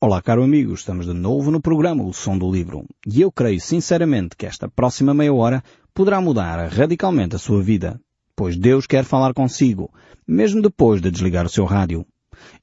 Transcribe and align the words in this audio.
Olá, 0.00 0.22
caro 0.22 0.44
amigo, 0.44 0.72
estamos 0.74 1.06
de 1.06 1.12
novo 1.12 1.50
no 1.50 1.60
programa 1.60 2.04
O 2.04 2.12
Som 2.12 2.38
do 2.38 2.48
Livro 2.48 2.86
e 3.04 3.20
eu 3.20 3.32
creio 3.32 3.60
sinceramente 3.60 4.36
que 4.36 4.46
esta 4.46 4.68
próxima 4.68 5.12
meia 5.12 5.34
hora 5.34 5.60
poderá 5.92 6.20
mudar 6.20 6.68
radicalmente 6.68 7.34
a 7.34 7.38
sua 7.38 7.60
vida, 7.60 8.00
pois 8.36 8.56
Deus 8.56 8.86
quer 8.86 9.02
falar 9.02 9.34
consigo, 9.34 9.92
mesmo 10.24 10.62
depois 10.62 11.00
de 11.00 11.10
desligar 11.10 11.44
o 11.44 11.48
seu 11.48 11.64
rádio. 11.64 12.06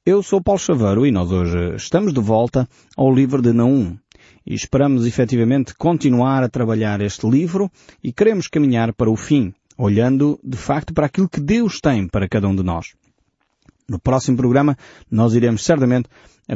Eu 0.06 0.24
sou 0.24 0.42
Paulo 0.42 0.62
Chaveiro 0.62 1.06
e 1.06 1.12
nós 1.12 1.30
hoje 1.30 1.76
estamos 1.76 2.14
de 2.14 2.22
volta 2.22 2.70
ao 2.96 3.14
livro 3.14 3.42
de 3.42 3.52
Naum 3.52 3.98
e 4.46 4.54
esperamos 4.54 5.06
efetivamente 5.06 5.76
continuar 5.76 6.42
a 6.42 6.48
trabalhar 6.48 7.02
este 7.02 7.30
livro 7.30 7.70
e 8.02 8.14
queremos 8.14 8.48
caminhar 8.48 8.94
para 8.94 9.12
o 9.12 9.18
fim, 9.18 9.54
olhando 9.78 10.40
de 10.42 10.56
facto 10.56 10.94
para 10.94 11.08
aquilo 11.08 11.28
que 11.28 11.42
Deus 11.42 11.82
tem 11.82 12.08
para 12.08 12.30
cada 12.30 12.48
um 12.48 12.56
de 12.56 12.64
nós. 12.64 12.94
No 13.90 14.00
próximo 14.00 14.38
programa 14.38 14.78
nós 15.12 15.34
iremos 15.34 15.66
certamente 15.66 16.08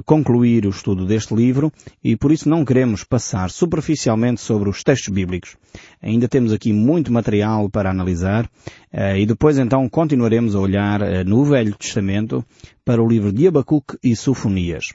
concluir 0.06 0.66
o 0.66 0.70
estudo 0.70 1.06
deste 1.06 1.34
livro 1.34 1.72
e 2.04 2.16
por 2.16 2.32
isso 2.32 2.48
não 2.48 2.64
queremos 2.64 3.04
passar 3.04 3.50
superficialmente 3.50 4.42
sobre 4.42 4.70
os 4.70 4.84
textos 4.84 5.14
bíblicos. 5.14 5.58
Ainda 6.02 6.28
temos 6.28 6.54
aqui 6.54 6.72
muito 6.72 7.12
material 7.12 7.70
para 7.70 7.90
analisar 7.90 8.50
eh, 8.92 9.20
e 9.20 9.26
depois 9.26 9.58
então 9.58 9.88
continuaremos 9.90 10.56
a 10.56 10.60
olhar 10.60 11.02
eh, 11.02 11.24
no 11.24 11.44
Velho 11.44 11.76
Testamento 11.76 12.46
para 12.86 13.04
o 13.04 13.08
livro 13.08 13.32
de 13.32 13.48
Abacuque 13.48 13.98
e 14.04 14.16
Sofonias. 14.16 14.86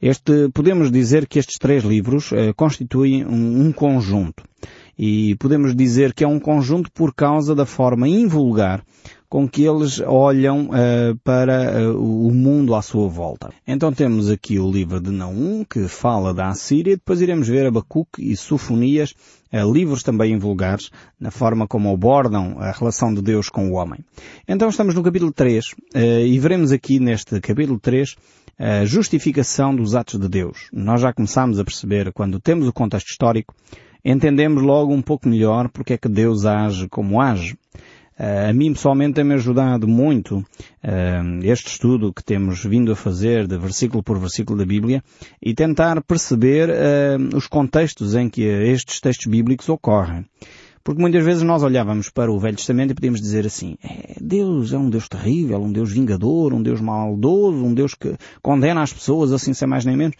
Este, 0.00 0.48
podemos 0.52 0.90
dizer 0.90 1.26
que 1.26 1.38
estes 1.38 1.58
três 1.58 1.82
livros 1.84 2.32
eh, 2.32 2.52
constituem 2.52 3.24
um 3.24 3.72
conjunto. 3.72 4.44
E 4.98 5.34
podemos 5.36 5.74
dizer 5.74 6.12
que 6.12 6.22
é 6.22 6.28
um 6.28 6.38
conjunto 6.38 6.92
por 6.92 7.14
causa 7.14 7.54
da 7.54 7.64
forma 7.64 8.06
invulgar 8.06 8.84
com 9.32 9.48
que 9.48 9.64
eles 9.64 9.98
olham 9.98 10.66
uh, 10.66 11.16
para 11.24 11.88
uh, 11.88 11.98
o 11.98 12.30
mundo 12.34 12.74
à 12.74 12.82
sua 12.82 13.08
volta. 13.08 13.48
Então 13.66 13.90
temos 13.90 14.28
aqui 14.28 14.58
o 14.58 14.70
livro 14.70 15.00
de 15.00 15.10
Naum, 15.10 15.64
que 15.64 15.88
fala 15.88 16.34
da 16.34 16.48
Assíria, 16.48 16.96
depois 16.96 17.22
iremos 17.22 17.48
ver 17.48 17.64
Abacuque 17.64 18.30
e 18.30 18.36
Sofonias, 18.36 19.14
uh, 19.50 19.72
livros 19.72 20.02
também 20.02 20.38
vulgares, 20.38 20.90
na 21.18 21.30
forma 21.30 21.66
como 21.66 21.90
abordam 21.90 22.58
a 22.58 22.72
relação 22.72 23.14
de 23.14 23.22
Deus 23.22 23.48
com 23.48 23.70
o 23.70 23.72
homem. 23.72 24.00
Então 24.46 24.68
estamos 24.68 24.94
no 24.94 25.02
capítulo 25.02 25.32
3, 25.32 25.64
e 26.26 26.38
veremos 26.38 26.70
aqui 26.70 27.00
neste 27.00 27.40
capítulo 27.40 27.80
3 27.80 28.14
a 28.58 28.84
justificação 28.84 29.74
dos 29.74 29.94
atos 29.94 30.20
de 30.20 30.28
Deus. 30.28 30.68
Nós 30.70 31.00
já 31.00 31.10
começamos 31.10 31.58
a 31.58 31.64
perceber, 31.64 32.12
quando 32.12 32.38
temos 32.38 32.68
o 32.68 32.72
contexto 32.72 33.08
histórico, 33.08 33.54
entendemos 34.04 34.62
logo 34.62 34.92
um 34.92 35.00
pouco 35.00 35.26
melhor 35.26 35.70
porque 35.70 35.94
é 35.94 35.96
que 35.96 36.08
Deus 36.08 36.44
age 36.44 36.86
como 36.90 37.18
age. 37.18 37.56
Uh, 38.18 38.50
a 38.50 38.52
mim 38.52 38.72
pessoalmente 38.72 39.14
tem-me 39.14 39.34
ajudado 39.34 39.88
muito 39.88 40.38
uh, 40.38 40.44
este 41.42 41.68
estudo 41.68 42.12
que 42.12 42.22
temos 42.22 42.64
vindo 42.64 42.92
a 42.92 42.96
fazer 42.96 43.46
de 43.46 43.56
versículo 43.56 44.02
por 44.02 44.18
versículo 44.18 44.58
da 44.58 44.66
Bíblia 44.66 45.02
e 45.40 45.54
tentar 45.54 46.02
perceber 46.02 46.68
uh, 46.68 47.36
os 47.36 47.46
contextos 47.46 48.14
em 48.14 48.28
que 48.28 48.42
estes 48.42 49.00
textos 49.00 49.26
bíblicos 49.26 49.68
ocorrem. 49.68 50.26
Porque 50.84 51.00
muitas 51.00 51.24
vezes 51.24 51.42
nós 51.42 51.62
olhávamos 51.62 52.10
para 52.10 52.30
o 52.30 52.38
Velho 52.38 52.56
Testamento 52.56 52.90
e 52.90 52.94
podíamos 52.94 53.20
dizer 53.20 53.46
assim, 53.46 53.76
é, 53.82 54.16
Deus 54.20 54.72
é 54.72 54.78
um 54.78 54.90
Deus 54.90 55.08
terrível, 55.08 55.62
um 55.62 55.72
Deus 55.72 55.92
vingador, 55.92 56.52
um 56.52 56.62
Deus 56.62 56.80
maldoso, 56.80 57.64
um 57.64 57.72
Deus 57.72 57.94
que 57.94 58.16
condena 58.42 58.82
as 58.82 58.92
pessoas 58.92 59.32
assim 59.32 59.54
sem 59.54 59.68
mais 59.68 59.84
nem 59.84 59.96
menos 59.96 60.16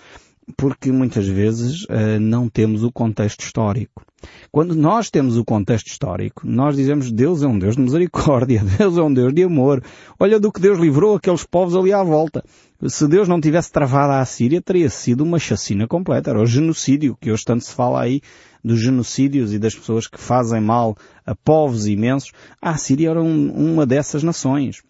porque 0.57 0.91
muitas 0.91 1.27
vezes 1.27 1.85
uh, 1.85 2.21
não 2.21 2.49
temos 2.49 2.83
o 2.83 2.93
contexto 2.93 3.41
histórico. 3.41 4.05
Quando 4.51 4.75
nós 4.75 5.11
temos 5.11 5.37
o 5.37 5.45
contexto 5.45 5.89
histórico, 5.89 6.43
nós 6.47 6.77
dizemos 6.77 7.11
Deus 7.11 7.43
é 7.43 7.47
um 7.47 7.59
Deus 7.59 7.77
de 7.77 7.83
misericórdia, 7.83 8.63
Deus 8.79 8.97
é 8.97 9.03
um 9.03 9.13
Deus 9.13 9.33
de 9.33 9.43
amor. 9.43 9.83
Olha 10.19 10.39
do 10.39 10.53
que 10.53 10.61
Deus 10.61 10.79
livrou 10.79 11.17
aqueles 11.17 11.45
povos 11.45 11.75
ali 11.75 11.93
à 11.93 12.03
volta. 12.03 12.45
Se 12.87 13.07
Deus 13.09 13.29
não 13.29 13.41
tivesse 13.41 13.71
travado 13.71 14.13
a 14.13 14.21
Assíria, 14.21 14.61
teria 14.61 14.91
sido 14.91 15.23
uma 15.23 15.39
chacina 15.39 15.87
completa. 15.87 16.31
Era 16.31 16.41
o 16.41 16.47
genocídio, 16.47 17.17
que 17.21 17.31
hoje 17.31 17.45
tanto 17.45 17.65
se 17.65 17.75
fala 17.75 18.03
aí 18.03 18.21
dos 18.65 18.81
genocídios 18.81 19.53
e 19.53 19.59
das 19.59 19.75
pessoas 19.75 20.07
que 20.07 20.19
fazem 20.19 20.61
mal 20.61 20.97
a 21.27 21.35
povos 21.35 21.87
imensos. 21.87 22.33
A 22.61 22.71
Assíria 22.71 23.11
era 23.11 23.23
um, 23.23 23.51
uma 23.51 23.87
dessas 23.87 24.23
nações 24.23 24.83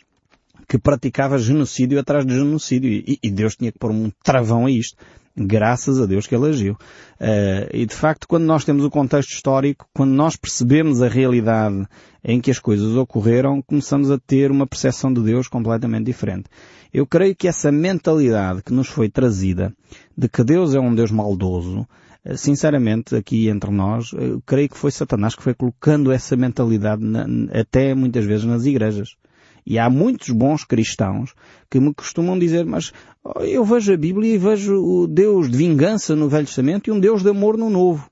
que 0.69 0.79
praticava 0.79 1.39
genocídio 1.39 1.99
atrás 1.99 2.25
de 2.25 2.35
genocídio. 2.35 2.91
E, 2.91 3.19
e 3.23 3.31
Deus 3.31 3.57
tinha 3.57 3.71
que 3.71 3.79
pôr 3.79 3.91
um 3.91 4.11
travão 4.23 4.67
a 4.67 4.71
isto. 4.71 4.97
Graças 5.37 5.99
a 5.99 6.05
Deus 6.05 6.27
que 6.27 6.35
ele 6.35 6.49
agiu. 6.49 6.75
Uh, 7.21 7.69
e 7.73 7.87
de 7.87 7.95
facto, 7.95 8.29
quando 8.29 8.45
nós 8.45 8.65
temos 8.65 8.85
o 8.85 8.91
contexto 8.91 9.31
histórico, 9.31 9.87
quando 9.95 10.11
nós 10.13 10.37
percebemos 10.37 11.01
a 11.01 11.09
realidade 11.09 11.87
em 12.23 12.41
que 12.41 12.51
as 12.51 12.59
coisas 12.59 12.95
ocorreram, 12.97 13.63
começamos 13.63 14.11
a 14.11 14.19
ter 14.19 14.51
uma 14.51 14.67
percepção 14.67 15.13
de 15.13 15.23
Deus 15.23 15.49
completamente 15.49 16.05
diferente. 16.05 16.45
Eu 16.93 17.07
creio 17.07 17.35
que 17.35 17.49
essa 17.49 17.73
mentalidade 17.73 18.63
que 18.63 18.73
nos 18.73 18.89
foi 18.89 19.09
trazida 19.09 19.75
de 20.17 20.29
que 20.29 20.45
Deus 20.45 20.75
é 20.75 20.81
um 20.81 20.95
Deus 20.95 21.11
maldoso, 21.11 21.87
eh, 22.25 22.37
sinceramente, 22.37 23.17
aqui 23.17 23.49
entre 23.49 23.71
nós, 23.71 24.13
eu 24.13 24.43
creio 24.45 24.69
que 24.69 24.79
foi 24.79 24.91
Satanás 24.91 25.35
que 25.35 25.43
foi 25.43 25.55
colocando 25.55 26.13
essa 26.13 26.37
mentalidade 26.37 27.03
na, 27.03 27.27
até 27.53 27.95
muitas 27.95 28.25
vezes 28.25 28.45
nas 28.45 28.65
igrejas. 28.65 29.17
E 29.65 29.79
há 29.79 29.89
muitos 29.89 30.31
bons 30.31 30.65
cristãos 30.65 31.35
que 31.71 31.79
me 31.79 31.95
costumam 31.95 32.39
dizer, 32.39 32.65
mas 32.65 32.93
eu 33.41 33.65
vejo 33.65 33.93
a 33.93 33.97
Bíblia 33.97 34.35
e 34.35 34.39
vejo 34.39 34.75
o 34.75 35.07
Deus 35.07 35.49
de 35.51 35.57
vingança 35.57 36.17
no 36.17 36.29
Velho 36.29 36.47
Testamento 36.47 36.89
e 36.89 36.93
um 36.93 36.99
Deus 36.99 37.23
de 37.23 37.31
amor 37.31 37.57
no 37.57 37.71
Novo. 37.71 38.11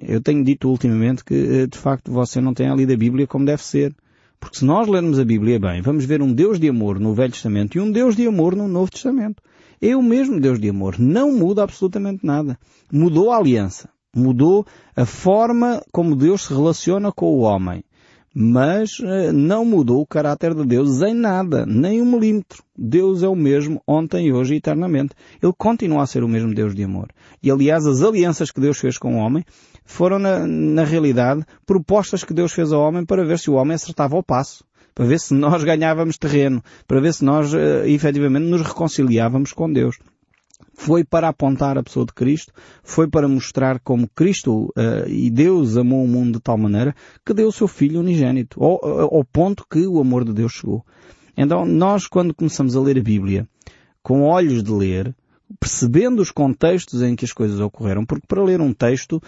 Eu 0.00 0.20
tenho 0.20 0.42
dito 0.44 0.68
ultimamente 0.68 1.24
que, 1.24 1.34
eh, 1.34 1.66
de 1.66 1.76
facto, 1.76 2.12
você 2.12 2.40
não 2.40 2.54
tem 2.54 2.68
a 2.68 2.76
Bíblia 2.76 3.26
como 3.26 3.44
deve 3.44 3.62
ser. 3.62 3.94
Porque 4.38 4.58
se 4.58 4.64
nós 4.64 4.88
lermos 4.88 5.18
a 5.18 5.24
Bíblia 5.24 5.60
bem, 5.60 5.82
vamos 5.82 6.06
ver 6.06 6.22
um 6.22 6.32
Deus 6.32 6.58
de 6.58 6.68
amor 6.68 6.98
no 6.98 7.12
Velho 7.12 7.32
Testamento 7.32 7.76
e 7.76 7.80
um 7.80 7.90
Deus 7.90 8.16
de 8.16 8.26
amor 8.26 8.56
no 8.56 8.66
Novo 8.66 8.90
Testamento. 8.90 9.42
É 9.82 9.94
o 9.94 10.02
mesmo 10.02 10.40
Deus 10.40 10.58
de 10.58 10.70
amor. 10.70 10.98
Não 10.98 11.36
muda 11.36 11.62
absolutamente 11.62 12.24
nada. 12.24 12.58
Mudou 12.90 13.30
a 13.30 13.36
aliança. 13.36 13.90
Mudou 14.16 14.66
a 14.96 15.04
forma 15.04 15.82
como 15.92 16.16
Deus 16.16 16.42
se 16.42 16.54
relaciona 16.54 17.12
com 17.12 17.26
o 17.26 17.40
homem 17.40 17.84
mas 18.34 18.98
eh, 19.02 19.32
não 19.32 19.64
mudou 19.64 20.00
o 20.00 20.06
caráter 20.06 20.54
de 20.54 20.64
Deus 20.64 21.02
em 21.02 21.14
nada, 21.14 21.66
nem 21.66 22.00
um 22.00 22.04
milímetro. 22.04 22.62
Deus 22.76 23.22
é 23.22 23.28
o 23.28 23.34
mesmo 23.34 23.82
ontem, 23.86 24.32
hoje 24.32 24.54
e 24.54 24.56
eternamente. 24.58 25.14
Ele 25.42 25.52
continua 25.56 26.02
a 26.02 26.06
ser 26.06 26.22
o 26.22 26.28
mesmo 26.28 26.54
Deus 26.54 26.74
de 26.74 26.84
amor. 26.84 27.08
E 27.42 27.50
aliás, 27.50 27.86
as 27.86 28.02
alianças 28.02 28.50
que 28.50 28.60
Deus 28.60 28.78
fez 28.78 28.96
com 28.96 29.16
o 29.16 29.18
homem 29.18 29.44
foram, 29.84 30.18
na, 30.18 30.46
na 30.46 30.84
realidade, 30.84 31.44
propostas 31.66 32.22
que 32.22 32.32
Deus 32.32 32.52
fez 32.52 32.72
ao 32.72 32.80
homem 32.80 33.04
para 33.04 33.24
ver 33.24 33.38
se 33.38 33.50
o 33.50 33.54
homem 33.54 33.74
acertava 33.74 34.16
o 34.16 34.22
passo. 34.22 34.64
Para 34.94 35.06
ver 35.06 35.18
se 35.18 35.34
nós 35.34 35.62
ganhávamos 35.64 36.16
terreno. 36.16 36.62
Para 36.86 37.00
ver 37.00 37.12
se 37.12 37.24
nós, 37.24 37.52
uh, 37.52 37.84
efetivamente, 37.84 38.46
nos 38.46 38.62
reconciliávamos 38.62 39.52
com 39.52 39.70
Deus 39.72 39.96
foi 40.74 41.04
para 41.04 41.28
apontar 41.28 41.76
a 41.76 41.82
pessoa 41.82 42.06
de 42.06 42.12
Cristo, 42.12 42.52
foi 42.82 43.08
para 43.08 43.28
mostrar 43.28 43.80
como 43.80 44.08
Cristo 44.08 44.72
uh, 44.76 45.08
e 45.08 45.30
Deus 45.30 45.76
amou 45.76 46.04
o 46.04 46.08
mundo 46.08 46.34
de 46.34 46.40
tal 46.40 46.56
maneira 46.56 46.94
que 47.24 47.34
deu 47.34 47.48
o 47.48 47.52
seu 47.52 47.68
Filho 47.68 48.00
unigênito, 48.00 48.62
ao, 48.62 49.14
ao 49.14 49.24
ponto 49.24 49.66
que 49.70 49.86
o 49.86 50.00
amor 50.00 50.24
de 50.24 50.32
Deus 50.32 50.52
chegou. 50.52 50.84
Então, 51.36 51.64
nós 51.64 52.06
quando 52.06 52.34
começamos 52.34 52.76
a 52.76 52.80
ler 52.80 52.98
a 52.98 53.02
Bíblia, 53.02 53.48
com 54.02 54.22
olhos 54.22 54.62
de 54.62 54.72
ler, 54.72 55.14
percebendo 55.58 56.20
os 56.20 56.30
contextos 56.30 57.02
em 57.02 57.16
que 57.16 57.24
as 57.24 57.32
coisas 57.32 57.60
ocorreram, 57.60 58.04
porque 58.04 58.26
para 58.26 58.42
ler 58.42 58.60
um 58.60 58.72
texto 58.72 59.20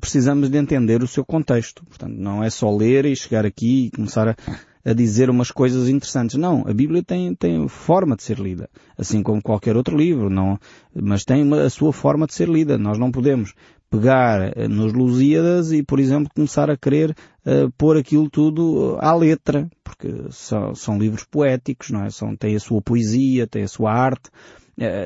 precisamos 0.00 0.50
de 0.50 0.58
entender 0.58 1.02
o 1.02 1.06
seu 1.06 1.24
contexto. 1.24 1.84
Portanto, 1.86 2.14
não 2.14 2.42
é 2.42 2.50
só 2.50 2.74
ler 2.74 3.06
e 3.06 3.16
chegar 3.16 3.46
aqui 3.46 3.86
e 3.86 3.90
começar 3.90 4.28
a, 4.28 4.36
a 4.84 4.92
dizer 4.92 5.30
umas 5.30 5.50
coisas 5.50 5.88
interessantes. 5.88 6.36
Não, 6.36 6.64
a 6.66 6.72
Bíblia 6.72 7.02
tem, 7.02 7.34
tem 7.34 7.66
forma 7.68 8.16
de 8.16 8.22
ser 8.22 8.38
lida, 8.38 8.68
assim 8.96 9.22
como 9.22 9.42
qualquer 9.42 9.76
outro 9.76 9.96
livro, 9.96 10.30
não, 10.30 10.58
mas 10.94 11.24
tem 11.24 11.42
uma, 11.42 11.62
a 11.62 11.70
sua 11.70 11.92
forma 11.92 12.26
de 12.26 12.34
ser 12.34 12.48
lida. 12.48 12.78
Nós 12.78 12.98
não 12.98 13.10
podemos 13.10 13.54
pegar 13.90 14.52
eh, 14.56 14.68
nos 14.68 14.92
Lusíadas 14.92 15.72
e, 15.72 15.82
por 15.82 15.98
exemplo, 15.98 16.30
começar 16.34 16.70
a 16.70 16.76
querer 16.76 17.10
uh, 17.46 17.70
pôr 17.76 17.96
aquilo 17.96 18.28
tudo 18.28 18.98
à 19.00 19.14
letra, 19.14 19.68
porque 19.82 20.08
são, 20.30 20.74
são 20.74 20.98
livros 20.98 21.24
poéticos, 21.24 21.90
não 21.90 22.04
é? 22.04 22.10
São, 22.10 22.36
tem 22.36 22.54
a 22.54 22.60
sua 22.60 22.82
poesia, 22.82 23.46
tem 23.46 23.62
a 23.62 23.68
sua 23.68 23.92
arte. 23.92 24.30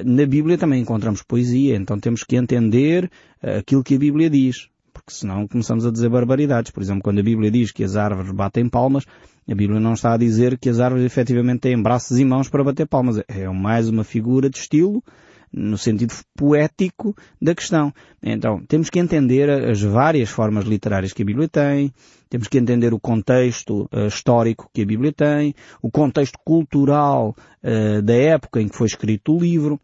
Na 0.04 0.26
Bíblia 0.26 0.58
também 0.58 0.82
encontramos 0.82 1.22
poesia, 1.22 1.76
então 1.76 1.98
temos 1.98 2.22
que 2.24 2.36
entender 2.36 3.10
aquilo 3.40 3.82
que 3.82 3.94
a 3.94 3.98
Bíblia 3.98 4.28
diz 4.28 4.68
porque 5.04 5.18
senão 5.18 5.46
começamos 5.46 5.84
a 5.84 5.90
dizer 5.90 6.08
barbaridades. 6.08 6.70
Por 6.70 6.82
exemplo, 6.82 7.02
quando 7.02 7.18
a 7.18 7.22
Bíblia 7.22 7.50
diz 7.50 7.72
que 7.72 7.84
as 7.84 7.96
árvores 7.96 8.30
batem 8.30 8.68
palmas, 8.68 9.04
a 9.48 9.54
Bíblia 9.54 9.80
não 9.80 9.94
está 9.94 10.14
a 10.14 10.16
dizer 10.16 10.58
que 10.58 10.68
as 10.68 10.80
árvores 10.80 11.04
efetivamente 11.04 11.60
têm 11.60 11.80
braços 11.80 12.18
e 12.18 12.24
mãos 12.24 12.48
para 12.48 12.64
bater 12.64 12.86
palmas. 12.86 13.22
É 13.28 13.48
mais 13.48 13.88
uma 13.88 14.04
figura 14.04 14.48
de 14.48 14.58
estilo, 14.58 15.02
no 15.52 15.76
sentido 15.76 16.14
poético 16.36 17.14
da 17.40 17.54
questão. 17.54 17.92
Então, 18.22 18.62
temos 18.66 18.88
que 18.88 18.98
entender 18.98 19.50
as 19.50 19.82
várias 19.82 20.30
formas 20.30 20.64
literárias 20.64 21.12
que 21.12 21.22
a 21.22 21.26
Bíblia 21.26 21.48
tem, 21.48 21.92
temos 22.30 22.48
que 22.48 22.56
entender 22.56 22.94
o 22.94 23.00
contexto 23.00 23.88
uh, 23.92 24.06
histórico 24.06 24.70
que 24.72 24.82
a 24.82 24.86
Bíblia 24.86 25.12
tem, 25.12 25.54
o 25.82 25.90
contexto 25.90 26.38
cultural 26.44 27.36
uh, 27.62 28.00
da 28.00 28.14
época 28.14 28.62
em 28.62 28.68
que 28.68 28.76
foi 28.76 28.86
escrito 28.86 29.36
o 29.36 29.40
livro, 29.40 29.78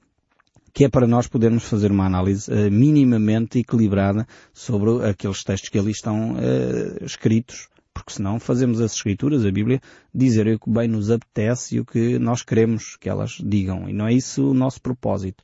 que 0.78 0.84
é 0.84 0.88
para 0.88 1.08
nós 1.08 1.26
podermos 1.26 1.64
fazer 1.64 1.90
uma 1.90 2.06
análise 2.06 2.48
uh, 2.48 2.70
minimamente 2.70 3.58
equilibrada 3.58 4.24
sobre 4.52 5.04
aqueles 5.10 5.42
textos 5.42 5.70
que 5.70 5.76
ali 5.76 5.90
estão 5.90 6.34
uh, 6.34 7.04
escritos, 7.04 7.66
porque 7.92 8.12
senão 8.12 8.38
fazemos 8.38 8.80
as 8.80 8.94
escrituras, 8.94 9.44
a 9.44 9.50
Bíblia, 9.50 9.80
dizer 10.14 10.46
o 10.46 10.56
que 10.56 10.70
bem 10.70 10.86
nos 10.86 11.10
apetece 11.10 11.74
e 11.74 11.80
o 11.80 11.84
que 11.84 12.16
nós 12.20 12.44
queremos 12.44 12.96
que 12.96 13.08
elas 13.08 13.38
digam, 13.44 13.88
e 13.88 13.92
não 13.92 14.06
é 14.06 14.12
isso 14.12 14.52
o 14.52 14.54
nosso 14.54 14.80
propósito. 14.80 15.42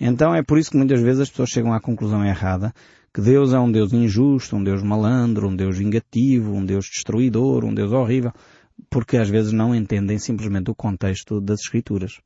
Então 0.00 0.34
é 0.34 0.42
por 0.42 0.56
isso 0.58 0.70
que 0.70 0.78
muitas 0.78 1.02
vezes 1.02 1.20
as 1.20 1.28
pessoas 1.28 1.50
chegam 1.50 1.74
à 1.74 1.80
conclusão 1.82 2.24
errada 2.24 2.72
que 3.12 3.20
Deus 3.20 3.52
é 3.52 3.58
um 3.58 3.70
Deus 3.70 3.92
injusto, 3.92 4.56
um 4.56 4.64
Deus 4.64 4.82
malandro, 4.82 5.48
um 5.48 5.56
Deus 5.56 5.76
vingativo, 5.76 6.54
um 6.54 6.64
Deus 6.64 6.86
destruidor, 6.86 7.66
um 7.66 7.74
Deus 7.74 7.92
horrível, 7.92 8.32
porque 8.88 9.16
às 9.16 9.28
vezes 9.28 9.52
não 9.52 9.74
entendem 9.74 10.18
simplesmente 10.18 10.70
o 10.70 10.74
contexto 10.74 11.40
das 11.40 11.60
Escrituras. 11.60 12.20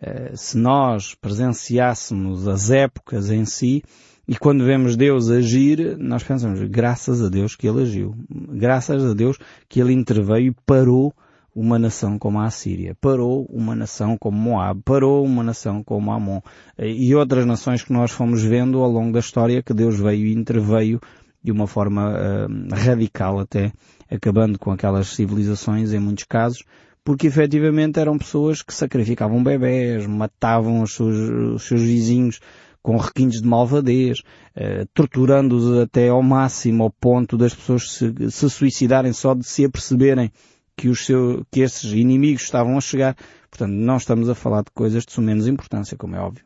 Eh, 0.00 0.32
se 0.34 0.58
nós 0.58 1.14
presenciássemos 1.14 2.46
as 2.48 2.70
épocas 2.70 3.30
em 3.30 3.44
si, 3.44 3.82
e 4.26 4.36
quando 4.36 4.64
vemos 4.64 4.96
Deus 4.96 5.30
agir, 5.30 5.96
nós 5.98 6.22
pensamos, 6.22 6.60
graças 6.62 7.22
a 7.22 7.28
Deus 7.28 7.54
que 7.54 7.68
Ele 7.68 7.82
agiu. 7.82 8.14
Graças 8.28 9.04
a 9.04 9.12
Deus 9.12 9.38
que 9.68 9.80
Ele 9.80 9.92
interveio 9.92 10.48
e 10.48 10.56
parou 10.66 11.14
uma 11.54 11.78
nação 11.78 12.18
como 12.18 12.40
a 12.40 12.46
Assíria, 12.46 12.96
parou 13.00 13.46
uma 13.48 13.76
nação 13.76 14.18
como 14.18 14.36
Moab, 14.36 14.80
parou 14.84 15.24
uma 15.24 15.42
nação 15.42 15.84
como 15.84 16.10
Amon 16.10 16.40
e 16.76 17.14
outras 17.14 17.46
nações 17.46 17.82
que 17.82 17.92
nós 17.92 18.10
fomos 18.10 18.42
vendo 18.42 18.82
ao 18.82 18.90
longo 18.90 19.12
da 19.12 19.20
história 19.20 19.62
que 19.62 19.72
Deus 19.72 19.96
veio 19.96 20.26
e 20.26 20.34
interveio 20.34 21.00
de 21.44 21.52
uma 21.52 21.66
forma 21.66 22.10
uh, 22.10 22.74
radical 22.74 23.38
até, 23.38 23.70
acabando 24.10 24.58
com 24.58 24.70
aquelas 24.70 25.08
civilizações 25.08 25.92
em 25.92 25.98
muitos 25.98 26.24
casos, 26.24 26.64
porque 27.04 27.26
efetivamente 27.26 28.00
eram 28.00 28.16
pessoas 28.16 28.62
que 28.62 28.72
sacrificavam 28.72 29.44
bebés, 29.44 30.06
matavam 30.06 30.80
os 30.80 30.94
seus, 30.94 31.16
os 31.54 31.62
seus 31.64 31.82
vizinhos 31.82 32.40
com 32.82 32.96
requintes 32.96 33.42
de 33.42 33.48
malvadez, 33.48 34.20
uh, 34.56 34.86
torturando-os 34.94 35.78
até 35.78 36.08
ao 36.08 36.22
máximo, 36.22 36.84
ao 36.84 36.90
ponto 36.90 37.36
das 37.36 37.54
pessoas 37.54 37.92
se, 37.92 38.30
se 38.30 38.50
suicidarem 38.50 39.12
só 39.12 39.34
de 39.34 39.44
se 39.44 39.64
aperceberem 39.66 40.32
que, 40.76 40.88
os 40.88 41.04
seu, 41.04 41.44
que 41.50 41.60
esses 41.60 41.92
inimigos 41.92 42.42
estavam 42.42 42.76
a 42.76 42.80
chegar. 42.80 43.16
Portanto, 43.50 43.72
não 43.72 43.96
estamos 43.96 44.28
a 44.28 44.34
falar 44.34 44.62
de 44.62 44.70
coisas 44.72 45.04
de 45.04 45.20
menos 45.20 45.46
importância, 45.46 45.96
como 45.96 46.16
é 46.16 46.20
óbvio. 46.20 46.44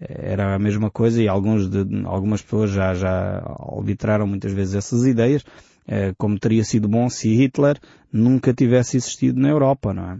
Era 0.00 0.54
a 0.54 0.58
mesma 0.58 0.90
coisa 0.90 1.22
e 1.22 1.28
alguns 1.28 1.68
de, 1.68 1.84
algumas 2.06 2.40
pessoas 2.40 2.70
já, 2.70 2.94
já 2.94 3.42
arbitraram 3.76 4.26
muitas 4.26 4.52
vezes 4.52 4.74
essas 4.74 5.04
ideias, 5.04 5.44
eh, 5.86 6.14
como 6.16 6.38
teria 6.38 6.64
sido 6.64 6.88
bom 6.88 7.08
se 7.10 7.28
Hitler 7.28 7.78
nunca 8.10 8.54
tivesse 8.54 8.96
existido 8.96 9.38
na 9.38 9.48
Europa, 9.48 9.92
não 9.92 10.10
é? 10.10 10.18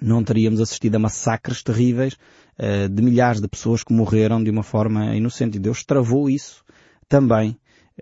Não 0.00 0.22
teríamos 0.22 0.60
assistido 0.60 0.94
a 0.94 0.98
massacres 1.00 1.62
terríveis 1.62 2.16
eh, 2.56 2.86
de 2.86 3.02
milhares 3.02 3.40
de 3.40 3.48
pessoas 3.48 3.82
que 3.82 3.92
morreram 3.92 4.42
de 4.42 4.50
uma 4.50 4.62
forma 4.62 5.16
inocente. 5.16 5.56
E 5.56 5.60
Deus 5.60 5.84
travou 5.84 6.30
isso 6.30 6.64
também. 7.08 7.56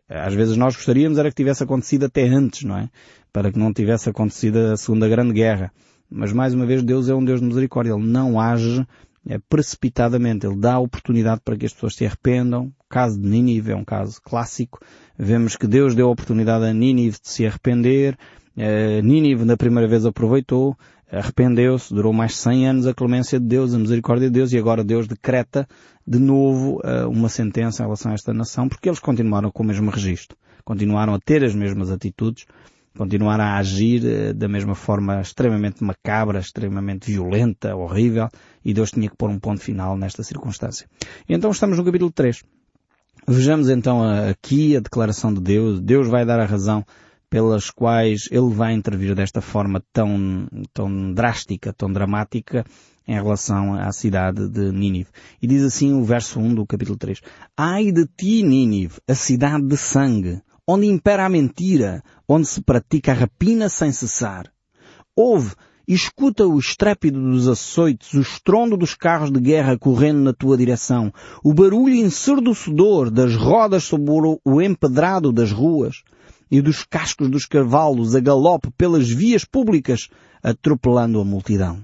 Às 0.09 0.35
vezes 0.35 0.59
nós 0.59 0.77
gostaríamos 0.77 1.17
era 1.17 1.31
que 1.31 1.35
tivesse 1.37 1.63
acontecido 1.63 2.05
até 2.05 2.29
antes, 2.29 2.65
não 2.65 2.77
é? 2.77 2.91
para 3.37 3.53
que 3.53 3.59
não 3.59 3.71
tivesse 3.71 4.09
acontecido 4.09 4.57
a 4.57 4.79
Segunda 4.79 5.07
Grande 5.07 5.35
Guerra. 5.35 5.71
Mas 6.09 6.33
mais 6.33 6.55
uma 6.55 6.65
vez 6.65 6.83
Deus 6.83 7.07
é 7.11 7.15
um 7.15 7.23
Deus 7.23 7.39
de 7.39 7.47
misericórdia. 7.47 7.93
Ele 7.93 8.07
não 8.07 8.41
age 8.41 8.83
precipitadamente. 9.49 10.47
Ele 10.47 10.57
dá 10.57 10.79
oportunidade 10.79 11.41
para 11.45 11.57
que 11.57 11.67
as 11.67 11.73
pessoas 11.73 11.95
se 11.95 12.07
arrependam. 12.07 12.67
O 12.67 12.89
caso 12.89 13.21
de 13.21 13.29
Nínive 13.29 13.73
é 13.73 13.77
um 13.77 13.85
caso 13.85 14.21
clássico. 14.23 14.79
Vemos 15.19 15.57
que 15.57 15.67
Deus 15.67 15.95
deu 15.95 16.09
a 16.09 16.13
oportunidade 16.13 16.65
a 16.65 16.73
Nínive 16.73 17.19
de 17.23 17.29
se 17.29 17.47
arrepender. 17.47 18.17
É, 18.57 19.03
Nínive 19.03 19.45
na 19.45 19.57
primeira 19.57 19.89
vez 19.89 20.07
aproveitou, 20.07 20.77
arrependeu-se, 21.11 21.93
durou 21.93 22.13
mais 22.13 22.37
100 22.37 22.69
anos 22.69 22.87
a 22.87 22.95
clemência 22.95 23.39
de 23.39 23.47
Deus, 23.47 23.75
a 23.75 23.79
misericórdia 23.79 24.29
de 24.29 24.33
Deus 24.33 24.53
e 24.53 24.59
agora 24.59 24.83
Deus 24.83 25.07
decreta 25.07 25.69
de 26.07 26.19
novo 26.19 26.81
é, 26.85 27.05
uma 27.05 27.29
sentença 27.29 27.83
em 27.83 27.87
relação 27.87 28.13
a 28.13 28.15
esta 28.15 28.33
nação 28.33 28.69
porque 28.69 28.89
eles 28.89 29.01
continuaram 29.01 29.51
com 29.51 29.63
o 29.63 29.67
mesmo 29.67 29.91
registro. 29.91 30.37
Continuaram 30.65 31.15
a 31.15 31.19
ter 31.21 31.45
as 31.45 31.55
mesmas 31.55 31.91
atitudes 31.91 32.47
continuar 32.97 33.41
a 33.41 33.57
agir 33.59 34.05
eh, 34.05 34.33
da 34.33 34.49
mesma 34.49 34.75
forma 34.75 35.21
extremamente 35.21 35.85
macabra, 35.85 36.41
extremamente 36.41 37.13
violenta, 37.13 37.77
horrível, 37.77 38.29
e 38.65 38.73
Deus 38.73 38.91
tinha 38.91 39.09
que 39.09 39.17
pôr 39.17 39.31
um 39.31 39.39
ponto 39.39 39.61
final 39.61 39.97
nesta 39.97 40.23
circunstância. 40.23 40.89
E 41.29 41.35
então 41.35 41.51
estamos 41.51 41.79
no 41.79 41.85
capítulo 41.85 42.11
3. 42.11 42.43
Vejamos 43.29 43.69
então 43.69 44.03
aqui 44.03 44.77
a 44.77 44.81
declaração 44.81 45.33
de 45.35 45.41
Deus. 45.41 45.81
Deus 45.81 46.09
vai 46.09 46.25
dar 46.25 46.41
a 46.41 46.47
razão 46.47 46.85
pelas 47.29 47.71
quais 47.71 48.29
Ele 48.31 48.51
vai 48.51 48.73
intervir 48.73 49.15
desta 49.15 49.41
forma 49.41 49.83
tão, 49.93 50.47
tão 50.73 51.13
drástica, 51.13 51.73
tão 51.73 51.93
dramática 51.93 52.65
em 53.07 53.15
relação 53.15 53.75
à 53.75 53.91
cidade 53.93 54.49
de 54.49 54.73
Nínive. 54.73 55.11
E 55.41 55.47
diz 55.47 55.63
assim 55.63 55.93
o 55.93 56.05
verso 56.05 56.41
1 56.41 56.55
do 56.55 56.67
capítulo 56.67 56.97
3. 56.97 57.21
Ai 57.57 57.93
de 57.93 58.07
ti, 58.07 58.43
Nínive, 58.43 59.01
a 59.09 59.15
cidade 59.15 59.67
de 59.67 59.77
sangue, 59.77 60.41
onde 60.67 60.87
impera 60.87 61.27
a 61.27 61.29
mentira, 61.29 62.03
onde 62.29 62.47
se 62.47 62.61
pratica 62.61 63.13
a 63.13 63.15
rapina 63.15 63.69
sem 63.69 63.93
cessar. 63.93 64.51
Ouve 65.15 65.55
e 65.87 65.95
escuta 65.95 66.45
o 66.47 66.59
estrépido 66.59 67.21
dos 67.21 67.47
açoites, 67.47 68.13
o 68.15 68.21
estrondo 68.21 68.77
dos 68.77 68.95
carros 68.95 69.31
de 69.31 69.39
guerra 69.39 69.79
correndo 69.79 70.21
na 70.21 70.33
tua 70.33 70.57
direção, 70.57 71.13
o 71.45 71.55
barulho 71.55 71.95
ensurdecedor 71.95 73.11
das 73.11 73.37
rodas 73.37 73.85
sobre 73.85 74.11
o 74.45 74.61
empedrado 74.61 75.33
das 75.33 75.53
ruas 75.53 76.03
e 76.51 76.61
dos 76.61 76.85
cascos 76.85 77.29
dos 77.29 77.47
cavalos 77.47 78.17
a 78.17 78.21
galope 78.21 78.71
pelas 78.77 79.09
vias 79.09 79.45
públicas, 79.45 80.09
atropelando 80.43 81.21
a 81.21 81.25
multidão. 81.25 81.83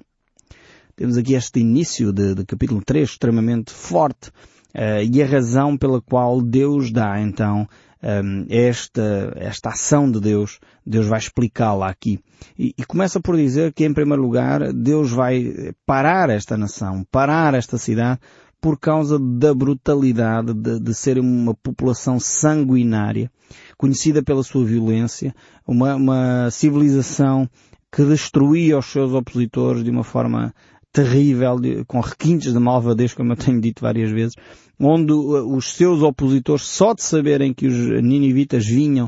Temos 0.96 1.16
aqui 1.16 1.34
este 1.34 1.60
início 1.60 2.12
de, 2.12 2.34
de 2.34 2.44
capítulo 2.44 2.82
3 2.84 3.08
extremamente 3.08 3.72
forte 3.72 4.28
uh, 4.28 5.02
e 5.10 5.22
a 5.22 5.26
razão 5.26 5.76
pela 5.76 6.00
qual 6.00 6.42
Deus 6.42 6.90
dá 6.90 7.20
então 7.20 7.66
um, 8.02 8.46
esta, 8.48 9.32
esta 9.36 9.70
ação 9.70 10.10
de 10.10 10.20
Deus, 10.20 10.58
Deus 10.84 11.06
vai 11.06 11.18
explicá-la 11.18 11.88
aqui. 11.88 12.18
E, 12.58 12.74
e, 12.76 12.84
começa 12.84 13.20
por 13.20 13.36
dizer 13.36 13.72
que, 13.72 13.84
em 13.84 13.94
primeiro 13.94 14.22
lugar, 14.22 14.72
Deus 14.72 15.12
vai 15.12 15.72
parar 15.86 16.28
esta 16.30 16.56
nação, 16.56 17.06
parar 17.10 17.54
esta 17.54 17.78
cidade, 17.78 18.20
por 18.60 18.78
causa 18.78 19.18
da 19.18 19.52
brutalidade 19.52 20.54
de, 20.54 20.78
de 20.78 20.94
ser 20.94 21.18
uma 21.18 21.54
população 21.54 22.20
sanguinária, 22.20 23.30
conhecida 23.76 24.22
pela 24.22 24.42
sua 24.42 24.64
violência, 24.64 25.34
uma, 25.66 25.96
uma 25.96 26.50
civilização 26.50 27.48
que 27.90 28.04
destruía 28.04 28.78
os 28.78 28.86
seus 28.86 29.12
opositores 29.12 29.84
de 29.84 29.90
uma 29.90 30.04
forma 30.04 30.54
terrível, 30.92 31.56
com 31.86 32.00
requintes 32.00 32.52
de 32.52 32.58
malvadez, 32.58 33.14
como 33.14 33.32
eu 33.32 33.36
tenho 33.36 33.60
dito 33.60 33.80
várias 33.80 34.10
vezes, 34.10 34.34
onde 34.78 35.12
uh, 35.12 35.56
os 35.56 35.72
seus 35.72 36.02
opositores, 36.02 36.62
só 36.62 36.92
de 36.92 37.02
saberem 37.02 37.52
que 37.52 37.66
os 37.66 38.02
ninivitas 38.02 38.66
vinham, 38.66 39.06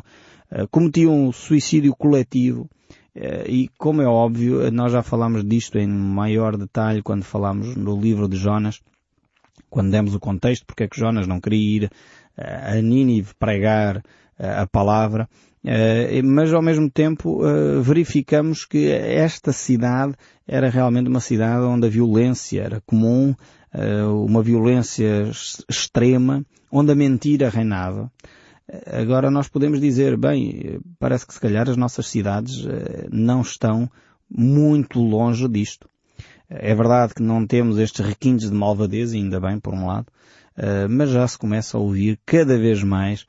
uh, 0.51 0.67
cometiam 0.71 1.31
suicídio 1.33 1.95
coletivo. 1.95 2.69
Uh, 3.15 3.49
e, 3.49 3.69
como 3.79 4.03
é 4.03 4.07
óbvio, 4.07 4.71
nós 4.73 4.93
já 4.93 5.03
falamos 5.03 5.45
disto 5.45 5.79
em 5.79 5.87
maior 5.87 6.57
detalhe 6.57 7.03
quando 7.03 7.23
falamos 7.23 7.77
no 7.77 8.01
livro 8.01 8.29
de 8.29 8.37
Jonas, 8.37 8.81
quando 9.69 9.91
demos 9.91 10.15
o 10.15 10.21
contexto, 10.21 10.65
porque 10.67 10.85
é 10.85 10.89
que 10.89 10.99
Jonas 10.99 11.27
não 11.27 11.41
queria 11.41 11.77
ir 11.77 11.91
a 12.37 12.81
Nínive 12.81 13.33
pregar 13.39 14.03
a 14.39 14.67
palavra, 14.67 15.29
mas 16.25 16.53
ao 16.53 16.61
mesmo 16.61 16.91
tempo 16.91 17.41
verificamos 17.83 18.65
que 18.65 18.91
esta 18.91 19.53
cidade 19.53 20.15
era 20.47 20.69
realmente 20.69 21.09
uma 21.09 21.21
cidade 21.21 21.65
onde 21.65 21.87
a 21.87 21.91
violência 21.91 22.63
era 22.63 22.83
comum, 22.85 23.35
eh, 23.75 24.05
uma 24.05 24.41
violência 24.41 25.29
extrema, 25.69 26.47
onde 26.71 26.93
a 26.93 26.95
mentira 26.95 27.51
reinava. 27.51 28.11
Eh, 28.69 29.03
agora 29.03 29.33
nós 29.33 29.49
podemos 29.49 29.81
dizer, 29.81 30.17
bem, 30.17 30.81
parece 30.99 31.27
que 31.27 31.35
se 31.35 31.41
calhar 31.41 31.69
as 31.69 31.77
nossas 31.77 32.07
cidades 32.07 32.65
eh, 32.65 33.09
não 33.11 33.41
estão 33.41 33.91
muito 34.31 35.01
longe 35.01 35.49
disto. 35.49 35.89
É 36.49 36.73
verdade 36.73 37.15
que 37.15 37.23
não 37.23 37.45
temos 37.45 37.79
estes 37.79 38.05
requintes 38.05 38.49
de 38.49 38.57
malvadez, 38.57 39.13
ainda 39.13 39.41
bem, 39.41 39.59
por 39.59 39.75
um 39.75 39.87
lado, 39.87 40.07
mas 40.89 41.11
já 41.11 41.27
se 41.27 41.39
começa 41.39 41.77
a 41.77 41.81
ouvir 41.81 42.19
cada 42.25 42.57
vez 42.57 42.83
mais 42.83 43.27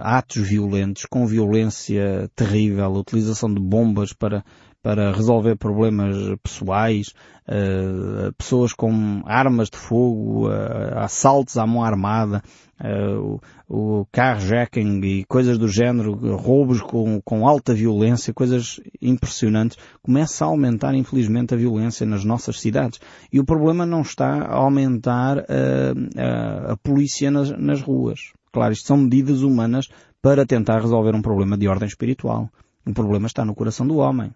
atos 0.00 0.48
violentos, 0.48 1.04
com 1.06 1.26
violência 1.26 2.30
terrível, 2.36 2.92
utilização 2.92 3.52
de 3.52 3.60
bombas 3.60 4.12
para 4.12 4.44
para 4.82 5.12
resolver 5.12 5.56
problemas 5.56 6.16
pessoais, 6.42 7.12
uh, 7.46 8.32
pessoas 8.38 8.72
com 8.72 9.22
armas 9.26 9.68
de 9.68 9.76
fogo, 9.76 10.48
uh, 10.48 10.98
assaltos 10.98 11.58
à 11.58 11.66
mão 11.66 11.84
armada, 11.84 12.42
uh, 12.80 13.40
o, 13.68 14.00
o 14.00 14.06
carjacking 14.10 15.00
e 15.02 15.24
coisas 15.26 15.58
do 15.58 15.68
género, 15.68 16.14
roubos 16.34 16.80
com, 16.80 17.20
com 17.22 17.46
alta 17.46 17.74
violência, 17.74 18.32
coisas 18.32 18.80
impressionantes, 19.02 19.76
começa 20.02 20.46
a 20.46 20.48
aumentar 20.48 20.94
infelizmente 20.94 21.52
a 21.52 21.58
violência 21.58 22.06
nas 22.06 22.24
nossas 22.24 22.58
cidades. 22.58 22.98
E 23.30 23.38
o 23.38 23.44
problema 23.44 23.84
não 23.84 24.00
está 24.00 24.44
a 24.44 24.54
aumentar 24.54 25.40
a, 25.40 26.72
a 26.72 26.76
polícia 26.78 27.30
nas, 27.30 27.50
nas 27.50 27.82
ruas. 27.82 28.32
Claro, 28.52 28.72
isto 28.72 28.86
são 28.86 28.96
medidas 28.96 29.42
humanas 29.42 29.88
para 30.20 30.44
tentar 30.44 30.80
resolver 30.80 31.14
um 31.14 31.22
problema 31.22 31.56
de 31.56 31.68
ordem 31.68 31.88
espiritual. 31.88 32.50
O 32.86 32.92
problema 32.92 33.26
está 33.26 33.44
no 33.44 33.54
coração 33.54 33.86
do 33.86 33.96
homem. 33.96 34.32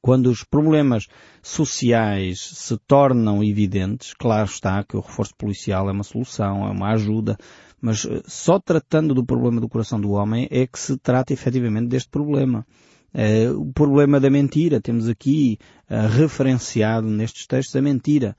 Quando 0.00 0.26
os 0.26 0.42
problemas 0.42 1.06
sociais 1.40 2.40
se 2.40 2.76
tornam 2.88 3.42
evidentes, 3.42 4.14
claro 4.14 4.46
está 4.46 4.82
que 4.82 4.96
o 4.96 5.00
reforço 5.00 5.32
policial 5.36 5.88
é 5.88 5.92
uma 5.92 6.02
solução, 6.02 6.66
é 6.66 6.70
uma 6.70 6.92
ajuda, 6.92 7.38
mas 7.80 8.04
eh, 8.04 8.20
só 8.26 8.58
tratando 8.58 9.14
do 9.14 9.24
problema 9.24 9.60
do 9.60 9.68
coração 9.68 10.00
do 10.00 10.10
homem 10.10 10.48
é 10.50 10.66
que 10.66 10.78
se 10.78 10.96
trata 10.96 11.32
efetivamente 11.32 11.86
deste 11.86 12.10
problema. 12.10 12.66
É, 13.14 13.48
o 13.50 13.66
problema 13.66 14.18
da 14.18 14.30
mentira, 14.30 14.80
temos 14.80 15.08
aqui 15.08 15.58
uh, 15.90 16.08
referenciado 16.08 17.06
nestes 17.06 17.46
textos 17.46 17.76
a 17.76 17.82
mentira. 17.82 18.34